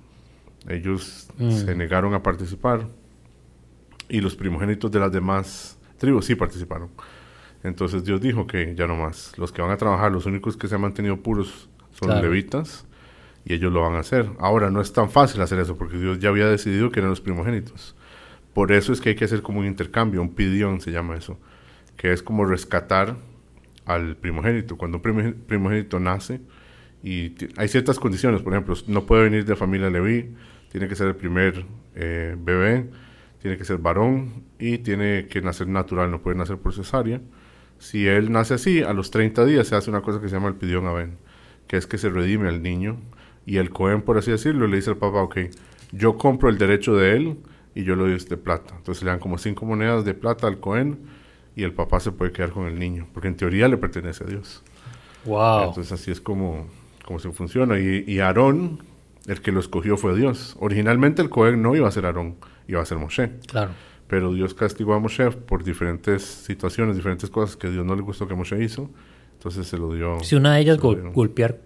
Ellos 0.68 1.28
mm. 1.38 1.50
se 1.50 1.74
negaron 1.74 2.14
a 2.14 2.22
participar 2.22 2.88
y 4.08 4.20
los 4.20 4.34
primogénitos 4.34 4.90
de 4.90 4.98
las 4.98 5.12
demás 5.12 5.78
tribus 5.98 6.26
sí 6.26 6.34
participaron. 6.34 6.88
Entonces 7.62 8.04
Dios 8.04 8.20
dijo 8.20 8.46
que 8.46 8.74
ya 8.74 8.86
no 8.86 8.96
más. 8.96 9.36
Los 9.36 9.52
que 9.52 9.62
van 9.62 9.70
a 9.70 9.76
trabajar, 9.76 10.12
los 10.12 10.26
únicos 10.26 10.56
que 10.56 10.68
se 10.68 10.76
han 10.76 10.80
mantenido 10.80 11.16
puros 11.18 11.68
son 11.92 12.10
los 12.10 12.22
levitas 12.22 12.86
y 13.44 13.54
ellos 13.54 13.72
lo 13.72 13.82
van 13.82 13.94
a 13.94 14.00
hacer. 14.00 14.30
Ahora 14.38 14.70
no 14.70 14.80
es 14.80 14.92
tan 14.92 15.10
fácil 15.10 15.40
hacer 15.40 15.58
eso 15.58 15.76
porque 15.76 15.98
Dios 15.98 16.18
ya 16.18 16.28
había 16.28 16.46
decidido 16.46 16.90
que 16.90 17.00
eran 17.00 17.10
los 17.10 17.20
primogénitos. 17.20 17.96
Por 18.54 18.72
eso 18.72 18.92
es 18.92 19.00
que 19.00 19.10
hay 19.10 19.14
que 19.14 19.24
hacer 19.24 19.42
como 19.42 19.60
un 19.60 19.66
intercambio, 19.66 20.22
un 20.22 20.34
pidión 20.34 20.80
se 20.80 20.90
llama 20.90 21.16
eso, 21.16 21.38
que 21.96 22.12
es 22.12 22.22
como 22.22 22.44
rescatar 22.44 23.16
al 23.84 24.16
primogénito. 24.16 24.76
Cuando 24.76 24.98
un 24.98 25.34
primogénito 25.46 26.00
nace 26.00 26.40
y 27.02 27.34
hay 27.56 27.68
ciertas 27.68 27.98
condiciones, 27.98 28.42
por 28.42 28.52
ejemplo, 28.52 28.74
no 28.86 29.06
puede 29.06 29.24
venir 29.24 29.44
de 29.44 29.56
familia 29.56 29.90
Leví, 29.90 30.34
tiene 30.70 30.88
que 30.88 30.94
ser 30.94 31.08
el 31.08 31.16
primer 31.16 31.64
eh, 31.94 32.36
bebé, 32.38 32.88
tiene 33.40 33.56
que 33.56 33.64
ser 33.64 33.78
varón 33.78 34.44
y 34.58 34.78
tiene 34.78 35.26
que 35.26 35.40
nacer 35.40 35.68
natural, 35.68 36.10
no 36.10 36.20
puede 36.20 36.36
nacer 36.36 36.58
por 36.58 36.74
cesárea 36.74 37.20
si 37.78 38.06
él 38.06 38.32
nace 38.32 38.54
así, 38.54 38.82
a 38.82 38.92
los 38.92 39.10
30 39.10 39.44
días 39.44 39.68
se 39.68 39.76
hace 39.76 39.90
una 39.90 40.02
cosa 40.02 40.20
que 40.20 40.28
se 40.28 40.34
llama 40.34 40.48
el 40.48 40.54
pidión 40.54 40.86
aben, 40.86 41.18
que 41.66 41.76
es 41.76 41.86
que 41.86 41.98
se 41.98 42.10
redime 42.10 42.48
al 42.48 42.62
niño 42.62 42.98
y 43.46 43.56
el 43.56 43.70
Cohen, 43.70 44.02
por 44.02 44.18
así 44.18 44.30
decirlo, 44.30 44.66
le 44.66 44.76
dice 44.76 44.90
al 44.90 44.98
papá, 44.98 45.22
ok, 45.22 45.38
yo 45.92 46.18
compro 46.18 46.50
el 46.50 46.58
derecho 46.58 46.94
de 46.96 47.16
él 47.16 47.38
y 47.74 47.84
yo 47.84 47.96
lo 47.96 48.02
doy 48.02 48.18
de 48.18 48.36
plata. 48.36 48.74
Entonces 48.76 49.02
le 49.02 49.10
dan 49.10 49.20
como 49.20 49.38
cinco 49.38 49.64
monedas 49.64 50.04
de 50.04 50.12
plata 50.12 50.46
al 50.46 50.60
Cohen 50.60 50.98
y 51.56 51.62
el 51.62 51.72
papá 51.72 51.98
se 52.00 52.12
puede 52.12 52.30
quedar 52.30 52.50
con 52.50 52.66
el 52.66 52.78
niño, 52.78 53.06
porque 53.14 53.28
en 53.28 53.36
teoría 53.36 53.68
le 53.68 53.78
pertenece 53.78 54.24
a 54.24 54.26
Dios. 54.26 54.62
Wow. 55.24 55.68
Entonces 55.68 55.92
así 55.92 56.10
es 56.10 56.20
como, 56.20 56.66
como 57.06 57.18
se 57.20 57.30
funciona. 57.30 57.78
Y, 57.78 58.04
y 58.06 58.20
Aarón, 58.20 58.82
el 59.26 59.40
que 59.40 59.50
lo 59.50 59.60
escogió 59.60 59.96
fue 59.96 60.14
Dios. 60.14 60.54
Originalmente 60.60 61.22
el 61.22 61.30
Cohen 61.30 61.62
no 61.62 61.74
iba 61.74 61.88
a 61.88 61.90
ser 61.90 62.04
Aarón, 62.04 62.36
iba 62.66 62.82
a 62.82 62.84
ser 62.84 62.98
Moshe. 62.98 63.30
Claro 63.46 63.70
pero 64.08 64.32
Dios 64.32 64.54
castigó 64.54 64.94
a 64.94 64.98
Moshe 64.98 65.30
por 65.30 65.62
diferentes 65.62 66.22
situaciones, 66.22 66.96
diferentes 66.96 67.30
cosas 67.30 67.56
que 67.56 67.70
Dios 67.70 67.84
no 67.84 67.94
le 67.94 68.02
gustó 68.02 68.26
que 68.26 68.34
Moshe 68.34 68.62
hizo, 68.62 68.90
entonces 69.34 69.66
se 69.66 69.76
lo 69.76 69.92
dio. 69.92 70.18
Si 70.20 70.34
una 70.34 70.54
de 70.54 70.62
ellas 70.62 70.78
golpear 70.78 71.58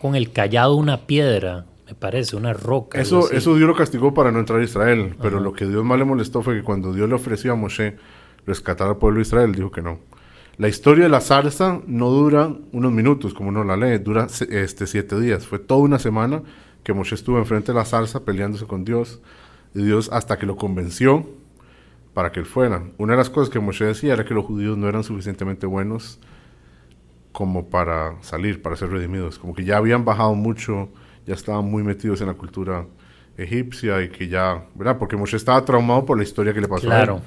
con 0.00 0.16
el 0.16 0.32
callado 0.32 0.74
una 0.74 1.06
piedra, 1.06 1.66
me 1.86 1.94
parece, 1.94 2.36
una 2.36 2.54
roca. 2.54 3.00
Eso, 3.00 3.30
eso 3.30 3.54
Dios 3.54 3.68
lo 3.68 3.76
castigó 3.76 4.14
para 4.14 4.32
no 4.32 4.38
entrar 4.38 4.60
a 4.60 4.64
Israel, 4.64 5.14
pero 5.20 5.40
lo 5.40 5.52
que 5.52 5.66
Dios 5.66 5.84
más 5.84 5.98
le 5.98 6.06
molestó 6.06 6.42
fue 6.42 6.56
que 6.56 6.62
cuando 6.62 6.92
Dios 6.94 7.08
le 7.08 7.14
ofreció 7.14 7.52
a 7.52 7.56
Moshe 7.56 7.96
rescatar 8.46 8.88
al 8.88 8.96
pueblo 8.96 9.18
de 9.18 9.22
Israel, 9.22 9.54
dijo 9.54 9.70
que 9.70 9.82
no. 9.82 9.98
La 10.56 10.68
historia 10.68 11.04
de 11.04 11.10
la 11.10 11.20
zarza 11.20 11.80
no 11.86 12.10
dura 12.10 12.54
unos 12.72 12.92
minutos, 12.92 13.34
como 13.34 13.50
uno 13.50 13.62
la 13.64 13.76
lee, 13.76 13.98
dura 13.98 14.26
este, 14.50 14.86
siete 14.86 15.18
días. 15.20 15.46
Fue 15.46 15.58
toda 15.58 15.80
una 15.80 15.98
semana 15.98 16.42
que 16.82 16.92
Moshe 16.92 17.14
estuvo 17.14 17.38
enfrente 17.38 17.72
de 17.72 17.78
la 17.78 17.84
zarza 17.84 18.24
peleándose 18.24 18.66
con 18.66 18.84
Dios 18.84 19.20
Y 19.74 19.82
Dios 19.82 20.08
hasta 20.12 20.38
que 20.38 20.46
lo 20.46 20.56
convenció 20.56 21.26
para 22.14 22.32
que 22.32 22.40
él 22.40 22.46
fuera. 22.46 22.82
Una 22.98 23.12
de 23.12 23.18
las 23.18 23.30
cosas 23.30 23.50
que 23.50 23.60
Moshe 23.60 23.84
decía 23.84 24.12
era 24.14 24.24
que 24.24 24.34
los 24.34 24.44
judíos 24.44 24.76
no 24.76 24.88
eran 24.88 25.04
suficientemente 25.04 25.66
buenos 25.66 26.18
como 27.32 27.68
para 27.70 28.20
salir, 28.22 28.60
para 28.62 28.76
ser 28.76 28.90
redimidos. 28.90 29.38
Como 29.38 29.54
que 29.54 29.64
ya 29.64 29.76
habían 29.76 30.04
bajado 30.04 30.34
mucho, 30.34 30.88
ya 31.26 31.34
estaban 31.34 31.64
muy 31.64 31.82
metidos 31.82 32.20
en 32.20 32.26
la 32.26 32.34
cultura 32.34 32.86
egipcia 33.36 34.02
y 34.02 34.08
que 34.10 34.28
ya, 34.28 34.64
¿verdad? 34.74 34.98
Porque 34.98 35.16
Moshe 35.16 35.36
estaba 35.36 35.64
traumado 35.64 36.04
por 36.04 36.16
la 36.18 36.24
historia 36.24 36.52
que 36.52 36.60
le 36.60 36.68
pasó 36.68 36.86
Claro. 36.86 37.14
a 37.14 37.16
él. 37.18 37.22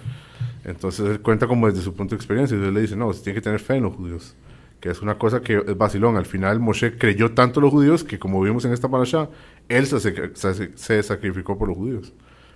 Entonces 0.65 1.09
él 1.09 1.19
cuenta 1.21 1.47
como 1.47 1.67
desde 1.67 1.81
su 1.81 1.93
punto 1.93 2.15
de 2.15 2.17
experiencia 2.17 2.55
y 2.55 2.59
Dios 2.59 2.73
le 2.73 2.81
dice, 2.81 2.95
no, 2.95 3.07
usted 3.07 3.23
tiene 3.23 3.35
que 3.35 3.41
tener 3.41 3.59
fe 3.59 3.75
en 3.75 3.83
los 3.83 3.95
judíos. 3.95 4.35
Que 4.79 4.89
es 4.89 5.01
una 5.01 5.17
cosa 5.17 5.41
que 5.41 5.63
es 5.65 5.77
vacilón. 5.77 6.17
Al 6.17 6.25
final 6.25 6.59
Moshe 6.59 6.97
creyó 6.97 7.31
tanto 7.31 7.59
en 7.59 7.63
los 7.63 7.71
judíos 7.71 8.03
que 8.03 8.19
como 8.19 8.41
vimos 8.41 8.65
en 8.65 8.73
esta 8.73 8.89
parasha, 8.89 9.29
él 9.69 9.87
se, 9.87 9.99
se, 10.35 10.77
se 10.77 11.03
sacrificó 11.03 11.57
por 11.57 11.69
los 11.69 11.77
judíos. 11.77 12.13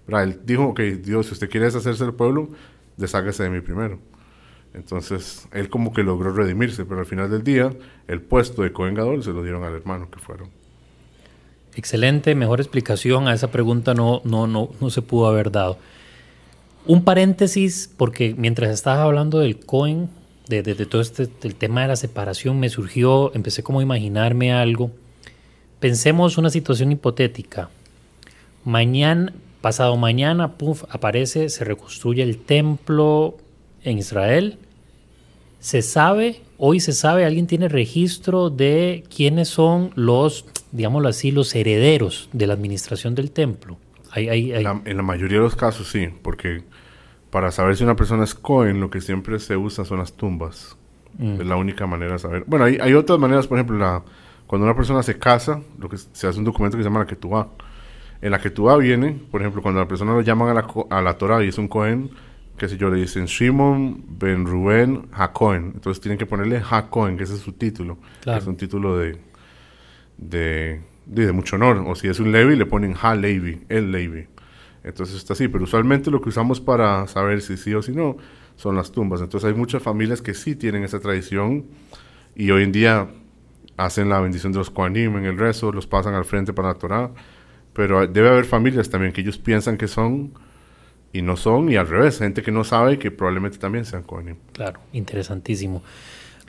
Él 0.08 0.39
dijo, 0.46 0.67
ok, 0.67 0.80
Dios, 0.80 1.28
si 1.28 1.34
usted 1.34 1.50
quiere 1.50 1.65
deshacerse 1.65 2.04
del 2.04 2.13
pueblo, 2.13 2.50
deshágase 2.96 3.43
de 3.43 3.50
mí 3.50 3.62
primero. 3.62 4.00
Entonces, 4.74 5.48
él 5.54 5.70
como 5.70 5.93
que 5.93 6.04
logró 6.04 6.32
redimirse, 6.32 6.86
pero 6.86 7.00
al 7.00 7.06
final 7.06 7.30
del 7.30 7.43
día, 7.43 7.74
el 8.08 8.22
puesto 8.22 8.62
de 8.62 8.72
Cohen 8.72 8.93
Gadol 8.93 9.24
se 9.24 9.32
lo 9.32 9.41
dieron 9.43 9.63
al 9.63 9.74
hermano 9.74 10.10
que 10.10 10.20
fueron. 10.20 10.50
Excelente, 11.76 12.36
mejor 12.36 12.60
explicación 12.60 13.28
a 13.28 13.34
esa 13.34 13.52
pregunta 13.52 13.93
no, 13.93 14.22
no, 14.24 14.48
no, 14.48 14.70
no 14.80 14.89
se 14.89 15.02
pudo 15.02 15.28
haber 15.28 15.52
dado. 15.52 15.78
Un 16.86 17.04
paréntesis, 17.04 17.91
porque 17.98 18.34
mientras 18.38 18.70
estabas 18.72 19.00
hablando 19.00 19.39
del 19.39 19.60
Cohen, 19.60 20.10
de, 20.48 20.63
de, 20.63 20.74
de 20.74 20.86
todo 20.86 21.02
este 21.02 21.30
el 21.43 21.56
tema 21.56 21.82
de 21.82 21.89
la 21.89 21.96
separación, 21.96 22.60
me 22.60 22.70
surgió, 22.70 23.34
empecé 23.36 23.63
como 23.63 23.80
a 23.80 23.84
imaginarme 23.84 24.54
algo. 24.54 24.91
Pensemos 25.80 26.38
una 26.38 26.50
situación 26.50 26.91
hipotética. 26.91 27.70
Mañana, 28.63 29.34
pasado 29.67 29.97
mañana, 29.97 30.53
puff, 30.53 30.86
aparece, 30.89 31.49
se 31.49 31.65
reconstruye 31.65 32.23
el 32.23 32.38
templo 32.38 33.36
en 33.84 33.97
Israel. 33.97 34.60
Se 35.60 35.82
sabe, 35.82 36.39
hoy 36.58 36.80
se 36.80 36.93
sabe, 36.93 37.25
alguien 37.25 37.47
tiene 37.47 37.67
registro 37.67 38.49
de 38.49 39.03
quiénes 39.13 39.49
son 39.49 39.91
los, 39.95 40.45
digámoslo 40.71 41.10
así, 41.10 41.32
los 41.32 41.53
herederos 41.53 42.30
de 42.32 42.47
la 42.47 42.53
administración 42.53 43.13
del 43.13 43.32
templo. 43.32 43.75
Hay, 44.12 44.30
hay, 44.30 44.53
hay... 44.53 44.63
La, 44.63 44.82
en 44.86 44.95
la 44.95 45.03
mayoría 45.03 45.39
de 45.39 45.43
los 45.43 45.58
casos 45.58 45.89
sí, 45.89 46.08
porque 46.21 46.63
para 47.30 47.51
saber 47.51 47.75
si 47.75 47.84
una 47.84 47.97
persona 47.97 48.23
es 48.23 48.34
Cohen, 48.34 48.80
lo 48.80 48.89
que 48.89 49.01
siempre 49.01 49.38
se 49.38 49.58
usa 49.58 49.84
son 49.84 49.99
las 49.99 50.13
tumbas. 50.13 50.77
Mm. 51.17 51.41
Es 51.41 51.45
la 51.45 51.58
única 51.58 51.86
manera 51.88 52.13
de 52.13 52.19
saber. 52.19 52.45
Bueno, 52.47 52.63
hay, 52.63 52.77
hay 52.80 52.93
otras 52.93 53.19
maneras, 53.19 53.47
por 53.47 53.58
ejemplo, 53.58 53.77
la, 53.77 54.01
cuando 54.45 54.63
una 54.63 54.77
persona 54.77 55.03
se 55.03 55.19
casa, 55.19 55.62
lo 55.77 55.89
que 55.89 55.97
se 55.97 56.25
hace 56.25 56.39
un 56.39 56.45
documento 56.45 56.77
que 56.77 56.84
se 56.84 56.89
llama 56.89 57.01
la 57.01 57.06
Ketubá. 57.06 57.49
En 58.21 58.32
la 58.32 58.39
Ketubá 58.39 58.77
viene, 58.77 59.19
por 59.32 59.41
ejemplo, 59.41 59.62
cuando 59.62 59.80
la 59.80 59.88
persona 59.88 60.13
lo 60.13 60.21
llaman 60.21 60.49
a 60.49 60.53
la, 60.53 60.67
a 60.89 61.01
la 61.01 61.17
Torah 61.17 61.43
y 61.43 61.49
es 61.49 61.58
un 61.58 61.67
Cohen, 61.67 62.10
qué 62.58 62.67
sé 62.67 62.77
yo, 62.77 62.89
le 62.89 62.99
dicen 62.99 63.25
Shimon 63.25 64.03
Ben 64.08 64.45
Rubén 64.45 65.08
Hacohen. 65.12 65.71
Entonces 65.75 66.01
tienen 66.01 66.17
que 66.17 66.25
ponerle 66.25 66.60
Hacohen, 66.60 67.17
que 67.17 67.23
ese 67.23 67.36
es 67.36 67.41
su 67.41 67.53
título. 67.53 67.97
Claro. 68.21 68.39
Que 68.39 68.41
es 68.43 68.47
un 68.47 68.58
título 68.58 68.97
de, 68.97 69.19
de, 70.17 70.82
de, 71.06 71.25
de, 71.25 71.32
mucho 71.32 71.56
honor. 71.56 71.84
O 71.88 71.95
si 71.95 72.08
es 72.08 72.19
un 72.19 72.32
Levi, 72.32 72.56
le 72.56 72.65
ponen 72.65 72.95
Ha 72.99 73.15
Levi, 73.15 73.62
el 73.69 73.91
Levi. 73.91 74.27
Entonces 74.84 75.15
está 75.15 75.34
así. 75.34 75.47
Pero 75.47 75.63
usualmente 75.63 76.10
lo 76.10 76.21
que 76.21 76.30
usamos 76.30 76.60
para 76.60 77.08
saber 77.08 77.41
si 77.41 77.58
sí 77.58 77.73
o 77.73 77.82
si 77.82 77.91
no 77.91 78.17
son 78.56 78.75
las 78.75 78.91
tumbas. 78.91 79.21
Entonces 79.21 79.47
hay 79.47 79.56
muchas 79.56 79.82
familias 79.84 80.21
que 80.21 80.34
sí 80.34 80.56
tienen 80.56 80.84
esa 80.84 80.99
tradición 80.99 81.65
y 82.36 82.51
hoy 82.51 82.63
en 82.63 82.71
día 82.71 83.08
hacen 83.77 84.10
la 84.10 84.19
bendición 84.19 84.51
de 84.51 84.58
los 84.58 84.71
Kohanim 84.71 85.17
en 85.17 85.25
el 85.25 85.38
rezo, 85.38 85.71
los 85.71 85.86
pasan 85.88 86.15
al 86.15 86.25
frente 86.25 86.53
para 86.53 86.69
la 86.69 86.73
Torah. 86.73 87.12
Pero 87.77 88.07
debe 88.07 88.29
haber 88.29 88.45
familias 88.45 88.89
también 88.89 89.13
que 89.13 89.21
ellos 89.21 89.37
piensan 89.37 89.77
que 89.77 89.87
son 89.87 90.31
y 91.13 91.21
no 91.21 91.37
son, 91.37 91.71
y 91.71 91.75
al 91.75 91.87
revés, 91.87 92.17
gente 92.17 92.41
que 92.41 92.51
no 92.51 92.63
sabe 92.63 92.97
que 92.97 93.11
probablemente 93.11 93.59
también 93.59 93.85
sean 93.85 94.01
Kohanim. 94.01 94.35
Claro, 94.51 94.79
interesantísimo. 94.93 95.83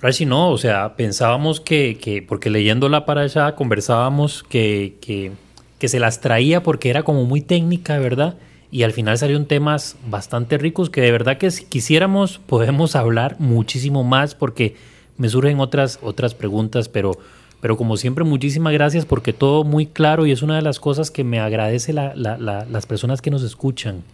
Rashi, 0.00 0.24
no, 0.24 0.50
o 0.50 0.56
sea, 0.56 0.96
pensábamos 0.96 1.60
que, 1.60 1.98
que 2.00 2.22
porque 2.22 2.48
leyéndola 2.48 3.04
para 3.04 3.22
allá 3.22 3.54
conversábamos 3.56 4.42
que, 4.42 4.96
que, 5.02 5.32
que, 5.78 5.88
se 5.88 6.00
las 6.00 6.22
traía 6.22 6.62
porque 6.62 6.88
era 6.88 7.02
como 7.02 7.24
muy 7.24 7.42
técnica, 7.42 7.98
¿verdad? 7.98 8.38
Y 8.70 8.84
al 8.84 8.92
final 8.92 9.18
salieron 9.18 9.44
temas 9.44 9.96
bastante 10.08 10.56
ricos 10.56 10.88
que 10.88 11.02
de 11.02 11.12
verdad 11.12 11.36
que 11.36 11.50
si 11.50 11.66
quisiéramos 11.66 12.38
podemos 12.38 12.96
hablar 12.96 13.36
muchísimo 13.38 14.02
más 14.02 14.34
porque 14.34 14.76
me 15.18 15.28
surgen 15.28 15.60
otras, 15.60 15.98
otras 16.00 16.34
preguntas, 16.34 16.88
pero, 16.88 17.12
pero 17.60 17.76
como 17.76 17.96
siempre 17.96 18.24
muchísimas 18.24 18.72
gracias 18.72 19.04
porque 19.04 19.32
todo 19.32 19.64
muy 19.64 19.86
claro 19.86 20.26
y 20.26 20.32
es 20.32 20.42
una 20.42 20.56
de 20.56 20.62
las 20.62 20.78
cosas 20.78 21.10
que 21.10 21.24
me 21.24 21.40
agradece 21.40 21.92
la, 21.92 22.14
la, 22.14 22.38
la, 22.38 22.64
las 22.66 22.86
personas 22.86 23.20
que 23.20 23.30
nos 23.30 23.42
escuchan 23.42 24.04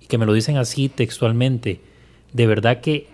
y 0.00 0.06
que 0.06 0.18
me 0.18 0.26
lo 0.26 0.32
dicen 0.32 0.56
así 0.56 0.88
textualmente. 0.88 1.80
De 2.32 2.46
verdad 2.46 2.80
que 2.80 3.06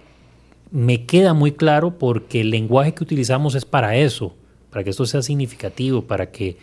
me 0.70 1.04
queda 1.04 1.34
muy 1.34 1.52
claro 1.52 1.98
porque 1.98 2.40
el 2.40 2.50
lenguaje 2.50 2.94
que 2.94 3.02
utilizamos 3.02 3.54
es 3.54 3.64
para 3.64 3.96
eso, 3.96 4.34
para 4.70 4.84
que 4.84 4.90
esto 4.90 5.06
sea 5.06 5.22
significativo, 5.22 6.02
para 6.02 6.30
que, 6.30 6.56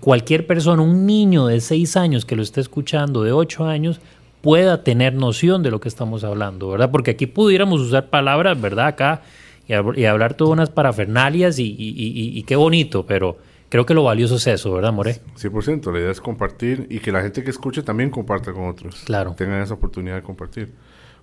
cualquier 0.00 0.46
persona, 0.46 0.82
un 0.82 1.06
niño 1.06 1.46
de 1.46 1.60
6 1.60 1.96
años 1.96 2.24
que 2.24 2.36
lo 2.36 2.42
esté 2.42 2.60
escuchando, 2.60 3.24
de 3.24 3.32
8 3.32 3.64
años, 3.64 4.00
pueda 4.40 4.84
tener 4.84 5.14
noción 5.14 5.64
de 5.64 5.72
lo 5.72 5.80
que 5.80 5.88
estamos 5.88 6.22
hablando, 6.22 6.68
¿verdad? 6.68 6.92
Porque 6.92 7.12
aquí 7.12 7.26
pudiéramos 7.26 7.80
usar 7.80 8.10
palabras, 8.10 8.60
¿verdad? 8.60 8.86
Acá 8.86 9.22
y, 9.66 10.00
y 10.00 10.04
hablar 10.04 10.34
todas 10.34 10.52
unas 10.52 10.70
parafernalias 10.70 11.58
y, 11.58 11.74
y, 11.78 12.42
qué 12.44 12.56
bonito, 12.56 13.06
pero 13.06 13.38
creo 13.68 13.86
que 13.86 13.94
lo 13.94 14.04
valioso 14.04 14.36
es 14.36 14.46
eso, 14.46 14.72
¿verdad, 14.72 14.92
More? 14.92 15.20
100%, 15.36 15.92
la 15.92 15.98
idea 15.98 16.10
es 16.10 16.20
compartir 16.20 16.86
y 16.90 17.00
que 17.00 17.12
la 17.12 17.22
gente 17.22 17.42
que 17.42 17.50
escuche 17.50 17.82
también 17.82 18.10
comparta 18.10 18.52
con 18.52 18.68
otros. 18.68 19.02
Claro. 19.04 19.34
Tengan 19.36 19.60
esa 19.62 19.74
oportunidad 19.74 20.16
de 20.16 20.22
compartir. 20.22 20.72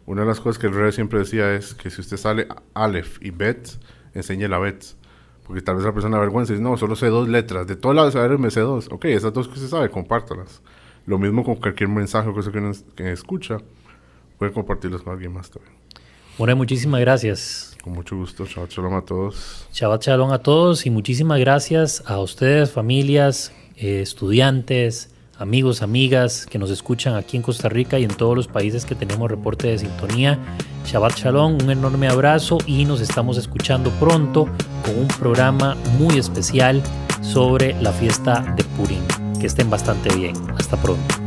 Una 0.05 0.21
de 0.21 0.27
las 0.27 0.39
cosas 0.39 0.59
que 0.59 0.67
el 0.67 0.73
rey 0.73 0.91
siempre 0.91 1.19
decía 1.19 1.53
es 1.53 1.73
que 1.73 1.89
si 1.89 2.01
usted 2.01 2.17
sale 2.17 2.47
Aleph 2.73 3.17
y 3.21 3.31
Bet, 3.31 3.69
enseñe 4.13 4.47
la 4.47 4.59
Bet. 4.59 4.83
Porque 5.47 5.61
tal 5.61 5.75
vez 5.75 5.85
la 5.85 5.93
persona 5.93 6.17
avergüenza 6.17 6.53
y 6.53 6.55
dice, 6.55 6.63
no, 6.63 6.77
solo 6.77 6.95
sé 6.95 7.07
dos 7.07 7.27
letras. 7.27 7.67
De 7.67 7.75
todas 7.75 7.95
las 7.95 8.13
saberes 8.13 8.39
me 8.39 8.49
sé 8.49 8.61
dos. 8.61 8.87
Ok, 8.91 9.05
esas 9.05 9.33
dos 9.33 9.47
que 9.47 9.55
usted 9.55 9.67
sabe, 9.67 9.89
compártalas. 9.89 10.61
Lo 11.05 11.17
mismo 11.17 11.43
con 11.43 11.55
cualquier 11.55 11.89
mensaje 11.89 12.29
o 12.29 12.33
cosa 12.33 12.51
que, 12.51 12.61
nos, 12.61 12.83
que 12.95 13.11
escucha, 13.11 13.57
puede 14.37 14.53
compartirlos 14.53 15.01
con 15.03 15.13
alguien 15.13 15.33
más 15.33 15.49
también. 15.49 15.73
More, 16.37 16.55
muchísimas 16.55 17.01
gracias. 17.01 17.72
Con 17.83 17.93
mucho 17.93 18.15
gusto. 18.15 18.45
Shabbat 18.45 18.71
shalom 18.71 18.95
a 18.95 19.01
todos. 19.01 19.67
Shabbat 19.73 20.03
shalom 20.03 20.31
a 20.31 20.39
todos 20.39 20.85
y 20.85 20.89
muchísimas 20.89 21.37
gracias 21.39 22.01
a 22.05 22.19
ustedes, 22.19 22.71
familias, 22.71 23.51
eh, 23.75 23.99
estudiantes, 24.01 25.09
amigos, 25.37 25.81
amigas 25.81 26.45
que 26.45 26.59
nos 26.59 26.69
escuchan 26.69 27.15
aquí 27.15 27.35
en 27.35 27.43
Costa 27.43 27.67
Rica 27.67 27.99
y 27.99 28.05
en 28.05 28.15
todos 28.15 28.37
los 28.37 28.47
países 28.47 28.85
que 28.85 28.95
tenemos 28.95 29.29
reporte 29.29 29.67
de 29.67 29.79
sintonía. 29.79 30.39
Shabbat 30.85 31.17
Shalom, 31.17 31.57
un 31.61 31.71
enorme 31.71 32.07
abrazo 32.07 32.57
y 32.65 32.85
nos 32.85 33.01
estamos 33.01 33.37
escuchando 33.37 33.89
pronto 33.99 34.45
con 34.85 34.97
un 34.97 35.07
programa 35.19 35.75
muy 35.97 36.17
especial 36.17 36.81
sobre 37.21 37.73
la 37.81 37.91
fiesta 37.91 38.53
de 38.55 38.63
Purim. 38.63 39.03
Que 39.41 39.47
estén 39.47 39.69
bastante 39.69 40.15
bien. 40.15 40.35
Hasta 40.57 40.81
pronto. 40.81 41.22